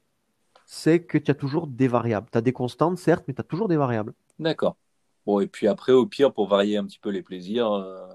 c'est 0.66 1.02
que 1.04 1.18
tu 1.18 1.32
as 1.32 1.36
toujours 1.36 1.68
des 1.68 1.88
variables. 1.88 2.28
Tu 2.34 2.38
as 2.38 2.42
des 2.42 2.52
constantes, 2.52 2.98
certes, 2.98 3.24
mais 3.30 3.34
tu 3.34 3.40
as 3.40 3.46
toujours 3.46 3.70
des 3.70 3.78
variables. 3.78 4.14
D'accord. 4.40 4.76
Bon, 5.26 5.40
et 5.40 5.48
puis 5.48 5.70
après, 5.70 5.94
au 5.94 6.06
pire, 6.06 6.34
pour 6.34 6.50
varier 6.50 6.76
un 6.76 6.86
petit 6.86 7.00
peu 7.00 7.12
les 7.12 7.24
plaisirs, 7.24 7.72
euh, 7.72 8.10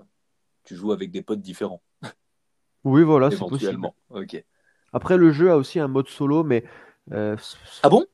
tu 0.64 0.76
joues 0.76 0.93
avec 0.93 1.11
des 1.11 1.23
potes 1.23 1.40
différents, 1.40 1.81
Oui, 2.85 3.02
voilà, 3.02 3.31
c'est 3.31 3.38
possible. 3.38 3.88
Ok. 4.11 4.45
Après, 4.93 5.16
le 5.16 5.33
jeu 5.33 5.50
a 5.50 5.57
aussi 5.57 5.81
un 5.81 5.88
mode 5.88 6.09
solo, 6.09 6.45
mais 6.45 6.64
euh, 7.12 7.35
Ah 7.83 7.88
bon? 7.88 8.05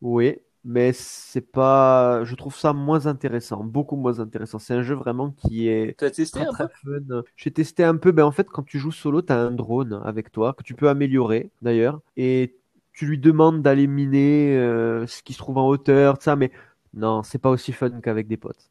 Oui, 0.00 0.38
mais 0.66 0.92
c'est 0.92 1.40
pas, 1.40 2.24
je 2.24 2.34
trouve 2.34 2.56
ça 2.56 2.72
moins 2.72 3.06
intéressant, 3.06 3.64
beaucoup 3.64 3.96
moins 3.96 4.20
intéressant. 4.20 4.58
C'est 4.58 4.74
un 4.74 4.82
jeu 4.82 4.94
vraiment 4.94 5.30
qui 5.32 5.68
est 5.68 5.96
testé 6.14 6.40
Très 6.40 6.46
un 6.46 6.52
très 6.52 6.68
peu? 6.84 7.00
fun. 7.08 7.22
J'ai 7.36 7.52
testé 7.52 7.84
un 7.84 7.96
peu. 7.96 8.12
Ben, 8.12 8.24
en 8.24 8.32
fait, 8.32 8.48
quand 8.48 8.64
tu 8.64 8.78
joues 8.78 8.92
solo, 8.92 9.22
tu 9.22 9.32
as 9.32 9.38
un 9.38 9.52
drone 9.52 10.00
avec 10.04 10.32
toi 10.32 10.54
que 10.54 10.62
tu 10.64 10.74
peux 10.74 10.88
améliorer 10.88 11.50
d'ailleurs. 11.62 12.00
Et 12.16 12.56
tu 12.92 13.06
lui 13.06 13.18
demandes 13.18 13.62
d'aller 13.62 13.86
miner 13.86 14.56
euh, 14.56 15.06
ce 15.06 15.22
qui 15.22 15.32
se 15.34 15.38
trouve 15.38 15.58
en 15.58 15.68
hauteur, 15.68 16.18
tout 16.18 16.24
ça. 16.24 16.36
Mais 16.36 16.50
non, 16.94 17.22
c'est 17.22 17.38
pas 17.38 17.50
aussi 17.50 17.72
fun 17.72 17.90
qu'avec 18.00 18.26
des 18.28 18.36
potes. 18.36 18.70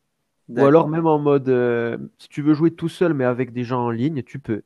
Ou 0.49 0.65
alors, 0.65 0.87
même 0.89 1.07
en 1.07 1.19
mode, 1.19 1.49
euh, 1.49 1.97
si 2.19 2.29
tu 2.29 2.41
veux 2.41 2.53
jouer 2.53 2.71
tout 2.71 2.89
seul, 2.89 3.13
mais 3.13 3.25
avec 3.25 3.51
des 3.53 3.63
gens 3.63 3.85
en 3.85 3.89
ligne, 3.91 4.23
tu 4.23 4.39
peux. 4.39 4.63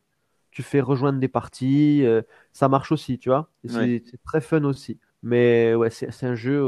Tu 0.52 0.64
fais 0.64 0.82
rejoindre 0.82 1.20
des 1.20 1.28
parties. 1.30 2.06
euh, 2.06 2.22
ça 2.54 2.70
marche 2.70 2.92
aussi, 2.92 3.20
tu 3.20 3.30
vois. 3.30 3.50
C'est 3.66 3.76
Ouais. 3.76 4.04
très 4.26 4.42
fun 4.42 4.64
aussi. 4.66 5.00
Mais 5.24 5.76
ouais, 5.76 5.90
c'est 5.92 6.26
un 6.26 6.36
jeu. 6.36 6.64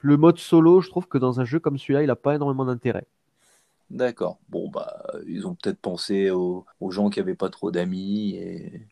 Le 0.00 0.16
mode 0.16 0.38
solo, 0.38 0.80
je 0.80 0.88
trouve 0.90 1.06
que 1.06 1.18
dans 1.18 1.38
un 1.38 1.44
jeu 1.44 1.60
comme 1.60 1.78
celui-là, 1.78 2.02
il 2.02 2.10
a 2.10 2.16
pas 2.16 2.34
énormément 2.34 2.64
d'intérêt. 2.64 3.06
D'accord. 3.90 4.38
Bon, 4.48 4.68
bah, 4.68 5.02
ils 5.26 5.46
ont 5.46 5.54
peut-être 5.54 5.80
pensé 5.80 6.30
aux, 6.30 6.66
aux 6.80 6.90
gens 6.90 7.08
qui 7.10 7.20
avaient 7.20 7.34
pas 7.34 7.48
trop 7.50 7.70
d'amis 7.70 8.34
et 8.36 8.86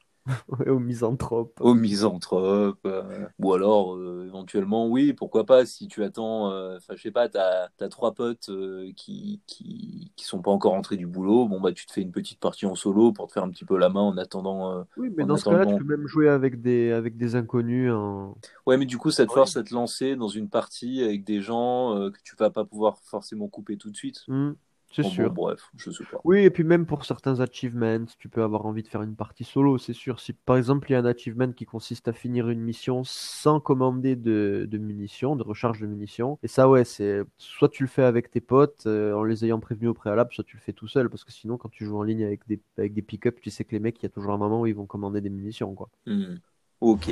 Ouais, 0.48 0.68
Aux 0.68 0.78
misanthropes. 0.80 1.60
aux 1.60 1.74
misanthropes. 1.74 2.84
euh, 2.86 3.26
ou 3.38 3.52
alors, 3.54 3.94
euh, 3.96 4.24
éventuellement, 4.26 4.88
oui, 4.88 5.12
pourquoi 5.14 5.46
pas, 5.46 5.64
si 5.66 5.88
tu 5.88 6.04
attends, 6.04 6.50
euh, 6.52 6.76
enfin, 6.76 6.94
je 6.96 7.02
sais 7.02 7.10
pas, 7.10 7.28
t'as, 7.28 7.68
t'as 7.78 7.88
trois 7.88 8.12
potes 8.14 8.50
qui, 8.96 9.40
qui, 9.46 10.12
qui 10.16 10.24
sont 10.24 10.42
pas 10.42 10.50
encore 10.50 10.72
rentrés 10.72 10.96
du 10.96 11.06
boulot, 11.06 11.46
bon, 11.48 11.60
bah, 11.60 11.72
tu 11.72 11.86
te 11.86 11.92
fais 11.92 12.02
une 12.02 12.12
petite 12.12 12.40
partie 12.40 12.66
en 12.66 12.74
solo 12.74 13.12
pour 13.12 13.26
te 13.28 13.32
faire 13.32 13.44
un 13.44 13.50
petit 13.50 13.64
peu 13.64 13.78
la 13.78 13.88
main 13.88 14.00
en 14.02 14.16
attendant. 14.18 14.84
Oui, 14.96 15.10
mais 15.16 15.24
dans 15.24 15.36
ce 15.36 15.44
cas-là, 15.46 15.66
tu 15.66 15.74
peux 15.76 15.84
même 15.84 16.06
jouer 16.06 16.28
avec 16.28 16.60
des, 16.60 16.90
avec 16.92 17.16
des 17.16 17.34
inconnus. 17.36 17.90
En... 17.92 18.36
Ouais, 18.66 18.76
mais 18.76 18.86
du 18.86 18.98
coup, 18.98 19.10
ça 19.10 19.26
te 19.26 19.32
Ouais. 19.32 19.34
force 19.34 19.56
à 19.56 19.62
te 19.62 19.72
lancer 19.74 20.16
dans 20.16 20.28
une 20.28 20.48
partie 20.50 21.02
avec 21.02 21.24
des 21.24 21.40
gens 21.40 22.10
que 22.12 22.18
tu 22.22 22.34
vas 22.36 22.50
pas 22.50 22.64
pouvoir 22.64 22.98
forcément 22.98 23.48
couper 23.48 23.76
tout 23.78 23.90
de 23.90 23.96
suite. 23.96 24.26
Hmm, 24.28 24.56
c'est 24.92 25.02
Bon, 25.02 25.10
sûr. 25.10 25.30
bon, 25.30 25.44
bref, 25.44 25.60
je 25.76 25.90
sais 25.90 26.04
pas. 26.04 26.20
Oui, 26.24 26.40
et 26.40 26.50
puis 26.50 26.64
même 26.64 26.86
pour 26.86 27.04
certains 27.04 27.40
achievements, 27.40 28.04
tu 28.18 28.28
peux 28.28 28.42
avoir 28.42 28.66
envie 28.66 28.82
de 28.82 28.88
faire 28.88 29.02
une 29.02 29.14
partie 29.14 29.44
solo, 29.44 29.78
c'est 29.78 29.92
sûr. 29.92 30.18
Si 30.20 30.32
par 30.32 30.56
exemple 30.56 30.90
il 30.90 30.94
y 30.94 30.96
a 30.96 31.00
un 31.00 31.04
achievement 31.04 31.52
qui 31.52 31.66
consiste 31.66 32.08
à 32.08 32.12
finir 32.12 32.48
une 32.48 32.60
mission 32.60 33.02
sans 33.04 33.60
commander 33.60 34.16
de, 34.16 34.66
de 34.68 34.78
munitions, 34.78 35.36
de 35.36 35.42
recharge 35.42 35.80
de 35.80 35.86
munitions, 35.86 36.38
et 36.42 36.48
ça 36.48 36.68
ouais, 36.68 36.84
c'est 36.84 37.22
soit 37.38 37.68
tu 37.68 37.82
le 37.82 37.88
fais 37.88 38.02
avec 38.04 38.30
tes 38.30 38.40
potes 38.40 38.84
euh, 38.86 39.12
en 39.14 39.24
les 39.24 39.44
ayant 39.44 39.60
prévenus 39.60 39.90
au 39.90 39.94
préalable, 39.94 40.32
soit 40.32 40.44
tu 40.44 40.56
le 40.56 40.62
fais 40.62 40.72
tout 40.72 40.88
seul, 40.88 41.08
parce 41.10 41.24
que 41.24 41.32
sinon 41.32 41.58
quand 41.58 41.68
tu 41.68 41.84
joues 41.84 41.98
en 41.98 42.02
ligne 42.02 42.24
avec 42.24 42.46
des, 42.48 42.60
avec 42.78 42.94
des 42.94 43.02
pick-up, 43.02 43.38
tu 43.40 43.50
sais 43.50 43.64
que 43.64 43.72
les 43.72 43.80
mecs, 43.80 43.98
il 44.00 44.04
y 44.04 44.06
a 44.06 44.10
toujours 44.10 44.32
un 44.32 44.38
moment 44.38 44.60
où 44.62 44.66
ils 44.66 44.74
vont 44.74 44.86
commander 44.86 45.20
des 45.20 45.30
munitions, 45.30 45.74
quoi. 45.74 45.90
Hmm. 46.06 46.36
Ok. 46.80 47.10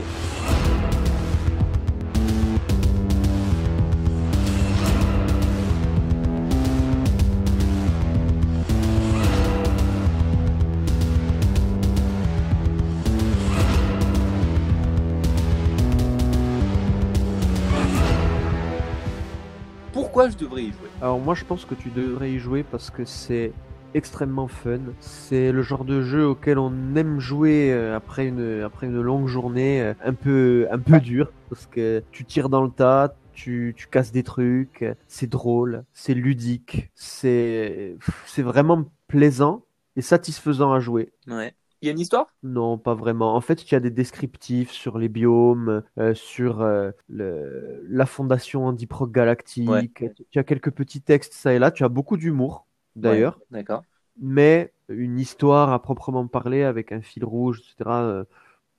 Pourquoi 20.25 20.41
je 20.41 20.45
devrais 20.47 20.63
y 20.63 20.73
jouer 20.73 20.89
Alors 21.03 21.21
moi 21.21 21.35
je 21.35 21.45
pense 21.45 21.67
que 21.67 21.75
tu 21.75 21.91
devrais 21.91 22.33
y 22.33 22.39
jouer 22.39 22.63
parce 22.63 22.89
que 22.91 23.05
c'est 23.05 23.53
extrêmement 23.93 24.49
fun. 24.49 24.81
C'est 25.01 25.53
le 25.53 25.61
genre 25.61 25.85
de 25.85 26.01
jeu 26.01 26.27
auquel 26.27 26.59
on 26.59 26.73
aime 26.97 27.21
jouer 27.21 27.71
euh, 27.75 27.95
après 27.95 28.27
une, 28.27 28.63
après 28.63 28.87
une 28.87 29.03
longue 29.03 29.27
journée 29.27 29.83
euh, 29.83 29.93
un 30.03 30.15
peu, 30.15 30.67
un 30.71 30.79
peu 30.79 30.99
dure 30.99 31.31
parce 31.51 31.67
que 31.67 32.03
tu 32.11 32.25
tires 32.25 32.49
dans 32.49 32.63
le 32.63 32.71
tas, 32.71 33.15
tu, 33.35 33.75
tu 33.77 33.87
casses 33.87 34.13
des 34.13 34.23
trucs, 34.23 34.87
c'est 35.09 35.29
drôle, 35.29 35.85
c'est 35.93 36.15
ludique, 36.15 36.91
c'est, 36.95 37.99
c'est 38.25 38.43
vraiment 38.43 38.87
plaisant 39.09 39.67
et 39.95 40.01
satisfaisant 40.01 40.73
à 40.73 40.81
jouer. 40.81 41.13
Ouais. 41.27 41.53
Il 41.85 41.87
y 41.87 41.90
a 41.90 41.92
une 41.92 42.01
histoire? 42.01 42.35
Non, 42.42 42.77
pas 42.79 42.94
vraiment. 42.94 43.35
En 43.35 43.40
fait, 43.40 43.62
il 43.64 43.73
y 43.73 43.75
a 43.75 43.81
des 43.81 43.90
descriptifs 43.90 44.70
sur 44.70 44.99
les 44.99 45.09
biomes, 45.09 45.83
euh, 45.99 46.12
sur 46.14 46.61
euh, 46.61 46.90
le, 47.09 47.83
la 47.88 48.05
fondation 48.05 48.66
Andiproc 48.66 49.11
Galactique. 49.12 50.05
Ouais. 50.05 50.14
Tu 50.31 50.38
as 50.38 50.44
quelques 50.44 50.70
petits 50.70 51.01
textes 51.01 51.33
ça 51.33 51.55
et 51.55 51.59
là. 51.59 51.70
Tu 51.70 51.85
as 51.85 51.88
beaucoup 51.88 52.18
d'humour, 52.18 52.66
d'ailleurs, 52.97 53.40
Ouais, 53.40 53.47
D'accord. 53.51 53.85
mais 54.20 54.75
une 54.88 55.18
histoire 55.18 55.73
à 55.73 55.83
proprement 55.83 56.29
parler 56.29 56.62
avec 56.64 56.92
un 56.92 57.03
fil 57.03 57.25
rouge, 57.25 57.61
etc. 57.61 58.03
euh, 58.05 58.25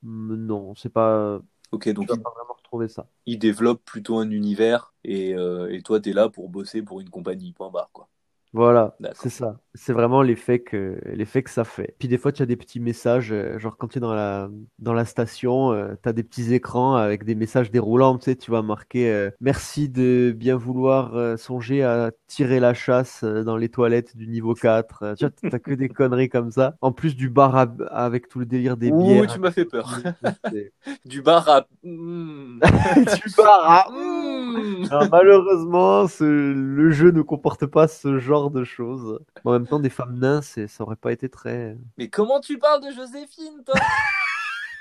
non, 0.03 0.75
c'est 0.75 0.89
pas. 0.89 1.41
Ok, 1.71 1.89
Tu 1.97 2.05
donc 2.05 2.13
il, 2.13 2.23
pas 2.23 2.31
vraiment 2.31 2.55
retrouver 2.55 2.89
ça. 2.89 3.07
il 3.27 3.37
développe 3.39 3.85
plutôt 3.85 4.17
un 4.17 4.31
univers 4.31 4.95
et, 5.03 5.35
euh, 5.35 5.71
et 5.71 5.83
toi, 5.83 5.99
t'es 6.01 6.13
là 6.13 6.27
pour 6.29 6.49
bosser 6.49 6.81
pour 6.81 7.01
une 7.01 7.09
compagnie, 7.11 7.53
point 7.53 7.69
barre, 7.69 7.91
quoi. 7.93 8.09
Voilà, 8.53 8.95
c'est 9.13 9.29
ça. 9.29 9.58
C'est 9.73 9.91
vraiment 9.91 10.21
l'effet 10.21 10.60
que 10.60 10.97
l'effet 11.05 11.43
que 11.43 11.49
ça 11.49 11.65
fait. 11.65 11.95
Puis 11.99 12.08
des 12.08 12.17
fois, 12.17 12.31
tu 12.31 12.41
as 12.41 12.45
des 12.45 12.55
petits 12.55 12.79
messages, 12.79 13.34
euh, 13.34 13.60
genre 13.60 13.75
quand 13.75 13.89
tu 13.89 13.97
es 13.97 14.01
dans 14.01 14.13
la 14.13 14.49
dans 14.79 14.93
la 14.93 15.03
station, 15.03 15.73
tu 16.01 16.08
as 16.10 16.13
des 16.13 16.23
petits 16.23 16.53
écrans 16.53 16.95
avec 16.95 17.25
des 17.25 17.36
messages 17.36 17.69
déroulants, 17.71 18.17
tu 18.17 18.25
sais, 18.25 18.36
tu 18.38 18.51
vas 18.51 18.62
marquer 18.62 19.12
euh, 19.12 19.29
merci 19.41 19.89
de 19.89 20.34
bien 20.34 20.55
vouloir 20.55 21.15
euh, 21.17 21.36
songer 21.36 21.84
à 21.84 22.12
tirer 22.27 22.62
la 22.62 22.73
chasse 22.73 23.25
euh, 23.25 23.43
dans 23.43 23.58
les 23.58 23.67
toilettes 23.67 24.15
du 24.15 24.27
niveau 24.27 24.53
4. 24.53 25.03
Euh, 25.03 25.15
Tu 25.15 25.25
vois, 25.25 25.49
t'as 25.51 25.60
que 25.60 25.73
des 25.73 25.89
conneries 25.89 26.29
comme 26.29 26.51
ça. 26.51 26.75
En 26.79 26.93
plus 26.93 27.17
du 27.17 27.29
bar 27.29 27.55
à- 27.58 27.67
avec 27.91 28.29
tout 28.29 28.39
le 28.39 28.45
délire 28.45 28.77
des 28.77 28.89
Ouh, 28.91 29.03
bières. 29.03 29.27
tu 29.27 29.39
m'as 29.39 29.51
fait 29.51 29.65
peur. 29.65 29.99
Du 31.05 31.21
bar 31.21 31.47
à. 31.49 31.67
Hmm. 31.84 32.60
du 33.25 33.34
bar 33.38 33.69
à 33.69 33.86
Hmm. 33.91 34.84
Non, 34.91 34.99
malheureusement, 35.12 36.08
ce- 36.08 36.23
le 36.53 36.91
jeu 36.91 37.12
ne 37.12 37.21
comporte 37.21 37.65
pas 37.65 37.88
ce 37.88 38.19
genre 38.19 38.44
de 38.49 38.63
choses. 38.63 39.19
En 39.43 39.51
même 39.51 39.67
temps, 39.67 39.79
des 39.79 39.89
femmes 39.89 40.17
nains, 40.19 40.41
ça 40.41 40.67
aurait 40.79 40.95
pas 40.95 41.12
été 41.12 41.29
très. 41.29 41.77
Mais 41.97 42.10
comment 42.10 42.39
tu 42.39 42.58
parles 42.58 42.84
de 42.84 42.91
Joséphine, 42.91 43.63
toi? 43.65 43.75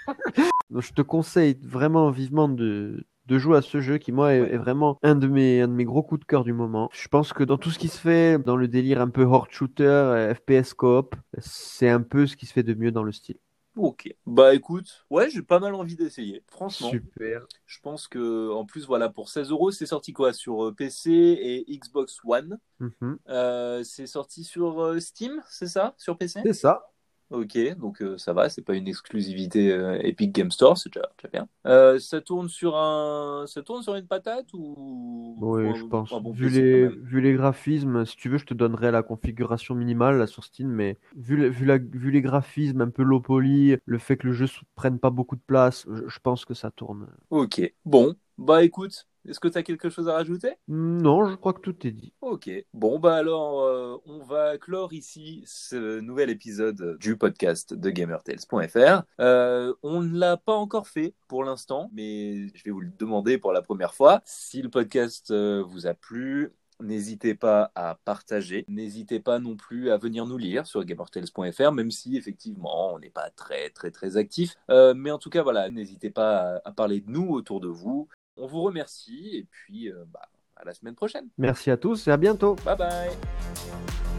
Donc, 0.71 0.83
je 0.83 0.93
te 0.93 1.03
conseille 1.03 1.59
vraiment 1.63 2.11
vivement 2.11 2.49
de, 2.49 3.07
de 3.27 3.39
jouer 3.39 3.59
à 3.59 3.63
ce 3.63 3.81
jeu 3.81 3.99
qui, 3.99 4.13
moi, 4.13 4.35
est, 4.35 4.39
est 4.55 4.59
vraiment 4.59 4.99
un 5.03 5.15
de, 5.15 5.27
mes, 5.27 5.63
un 5.63 5.69
de 5.69 5.73
mes 5.73 5.85
gros 5.85 6.03
coups 6.03 6.21
de 6.21 6.27
cœur 6.27 6.45
du 6.45 6.53
moment. 6.53 6.89
Je 6.93 7.09
pense 7.09 7.33
que 7.33 7.45
dans 7.45 7.59
tout 7.59 7.71
ce 7.71 7.79
qui 7.79 7.89
se 7.89 7.99
fait, 7.99 8.39
dans 8.39 8.57
le 8.57 8.69
délire 8.69 9.01
un 9.01 9.09
peu 9.09 9.23
horde 9.23 9.51
shooter, 9.51 10.33
FPS 10.35 10.75
coop, 10.75 11.15
c'est 11.39 11.89
un 11.89 12.03
peu 12.03 12.27
ce 12.27 12.37
qui 12.37 12.47
se 12.47 12.53
fait 12.53 12.63
de 12.63 12.75
mieux 12.75 12.93
dans 12.93 13.03
le 13.03 13.13
style. 13.13 13.39
Ok. 13.77 14.15
Bah 14.27 14.55
écoute, 14.55 15.05
ouais, 15.11 15.29
j'ai 15.31 15.43
pas 15.43 15.59
mal 15.59 15.75
envie 15.75 15.97
d'essayer. 15.97 16.43
Franchement, 16.49 16.91
Super. 16.91 17.47
je 17.67 17.81
pense 17.81 18.07
que 18.07 18.51
en 18.51 18.65
plus, 18.65 18.87
voilà, 18.87 19.09
pour 19.09 19.29
16 19.29 19.51
euros, 19.51 19.71
c'est 19.71 19.87
sorti 19.87 20.13
quoi? 20.13 20.33
Sur 20.33 20.67
euh, 20.67 20.73
PC 20.73 21.11
et 21.11 21.65
Xbox 21.79 22.19
One. 22.25 22.59
Mhm. 22.79 23.19
Euh, 23.29 23.83
c'est 23.83 24.07
sorti 24.07 24.45
sur 24.45 24.81
euh, 24.81 25.01
Steam, 25.01 25.43
c'est 25.49 25.67
ça? 25.67 25.95
Sur 25.99 26.17
PC 26.17 26.41
C'est 26.45 26.53
ça. 26.53 26.83
Ok, 27.31 27.59
donc 27.79 28.03
euh, 28.03 28.17
ça 28.19 28.33
va, 28.33 28.49
c'est 28.49 28.63
pas 28.63 28.75
une 28.75 28.87
exclusivité 28.87 29.73
euh, 29.73 29.99
Epic 30.03 30.31
Game 30.33 30.51
Store, 30.51 30.79
c'est 30.79 30.93
déjà, 30.93 31.09
déjà 31.19 31.29
bien. 31.33 31.49
Euh, 31.67 31.99
ça 31.99 32.21
tourne 32.21 32.49
sur 32.49 32.77
un, 32.77 33.47
ça 33.49 33.63
tourne 33.63 33.83
sur 33.83 33.95
une 33.97 34.07
patate 34.07 34.53
ou 34.53 35.37
Oui, 35.41 35.63
ou 35.63 35.75
je 35.75 35.85
pense. 35.89 36.21
bon 36.21 36.33
Vu 36.33 36.49
PC 36.53 36.61
les, 36.61 36.89
vu 36.89 37.21
les 37.21 37.33
graphismes, 37.35 38.05
si 38.07 38.17
tu 38.17 38.29
veux, 38.29 38.39
je 38.39 38.47
te 38.47 38.55
donnerai 38.55 38.91
la 38.93 39.03
configuration 39.03 39.75
minimale 39.75 40.19
là, 40.19 40.27
sur 40.27 40.45
Steam, 40.45 40.69
mais 40.69 40.99
vu, 41.17 41.49
vu, 41.51 41.65
la, 41.67 41.79
vu 41.79 42.11
les 42.11 42.23
graphismes 42.23 42.81
un 42.81 42.91
peu 42.91 43.03
low 43.03 43.21
poly, 43.21 43.77
le 43.85 43.99
fait 43.99 44.17
que 44.17 44.29
le 44.29 44.33
jeu 44.33 44.45
ne 44.47 44.67
prenne 44.77 44.99
pas 45.01 45.11
beaucoup 45.11 45.37
de 45.37 45.43
place, 45.47 45.87
je, 45.93 46.09
je 46.09 46.19
pense 46.21 46.45
que 46.45 46.55
ça 46.55 46.71
tourne. 46.71 47.09
Ok, 47.31 47.61
bon, 47.85 48.15
bah 48.39 48.63
écoute, 48.65 49.07
est-ce 49.29 49.41
que 49.41 49.49
tu 49.49 49.59
as 49.59 49.63
quelque 49.63 49.89
chose 49.89 50.09
à 50.09 50.15
rajouter? 50.15 50.53
Non, 50.69 51.27
je 51.27 51.35
crois 51.35 51.53
que 51.53 51.61
tout 51.61 51.87
est 51.87 51.91
dit. 51.91 52.13
Ok, 52.21 52.51
bon 52.73 52.99
bah 52.99 53.17
alors 53.17 53.63
euh, 53.63 53.97
on 54.07 54.23
va 54.23 54.59
clore 54.59 54.93
ici 54.93 55.43
ce 55.47 56.01
nouvel 56.01 56.31
épisode 56.31 56.99
du 56.99 57.17
podcast 57.17 57.75
de 57.75 57.91
GamerTales.fr. 57.91 59.03
Euh, 59.21 59.75
on 59.83 60.03
ne 60.03 60.19
l'a 60.19 60.37
pas 60.37 60.55
encore 60.55 60.89
fait 60.89 61.15
pour 61.29 61.45
l'instant, 61.45 61.91
mais 61.93 62.49
je 62.55 62.65
vais 62.65 62.71
vous 62.71 62.81
le 62.81 62.93
demander 62.99 63.39
pour 63.39 63.53
la 63.53 63.63
première 63.63 63.95
fois. 63.95 64.21
Si 64.25 64.63
le 64.63 64.69
podcast 64.69 65.31
euh, 65.31 65.63
vous 65.67 65.87
a 65.87 65.95
plu, 65.95 66.53
N'hésitez 66.81 67.37
pas 67.37 67.71
à 67.77 68.01
partager, 68.05 68.65
n'hésitez 68.67 69.21
pas 69.21 69.39
non 69.39 69.57
plus 69.57 69.91
à 69.93 69.97
venir 69.97 70.27
nous 70.27 70.37
lire 70.37 70.67
sur 70.67 70.85
gamertales.fr, 70.85 71.71
même 71.71 71.93
si 71.93 72.17
effectivement 72.17 72.95
on 72.95 72.99
n'est 72.99 73.11
pas 73.11 73.31
très 73.31 73.71
très 73.71 73.93
très 73.93 74.17
actif. 74.17 74.57
Euh, 74.71 74.93
mais 74.93 75.13
en 75.13 75.19
tout 75.19 75.31
cas 75.31 75.45
voilà, 75.45 75.71
n'hésitez 75.71 76.11
pas 76.11 76.57
à, 76.57 76.69
à 76.69 76.73
parler 76.73 77.01
de 77.01 77.09
nous 77.11 77.29
autour 77.31 77.61
de 77.61 77.69
vous. 77.69 78.09
On 78.37 78.47
vous 78.47 78.63
remercie 78.63 79.31
et 79.37 79.47
puis 79.51 79.91
euh, 79.91 80.05
bah, 80.13 80.29
à 80.57 80.65
la 80.65 80.75
semaine 80.75 80.95
prochaine. 80.95 81.29
Merci 81.39 81.71
à 81.71 81.77
tous 81.77 82.09
et 82.09 82.11
à 82.11 82.17
bientôt. 82.17 82.57
Bye 82.65 82.77
bye 82.77 84.14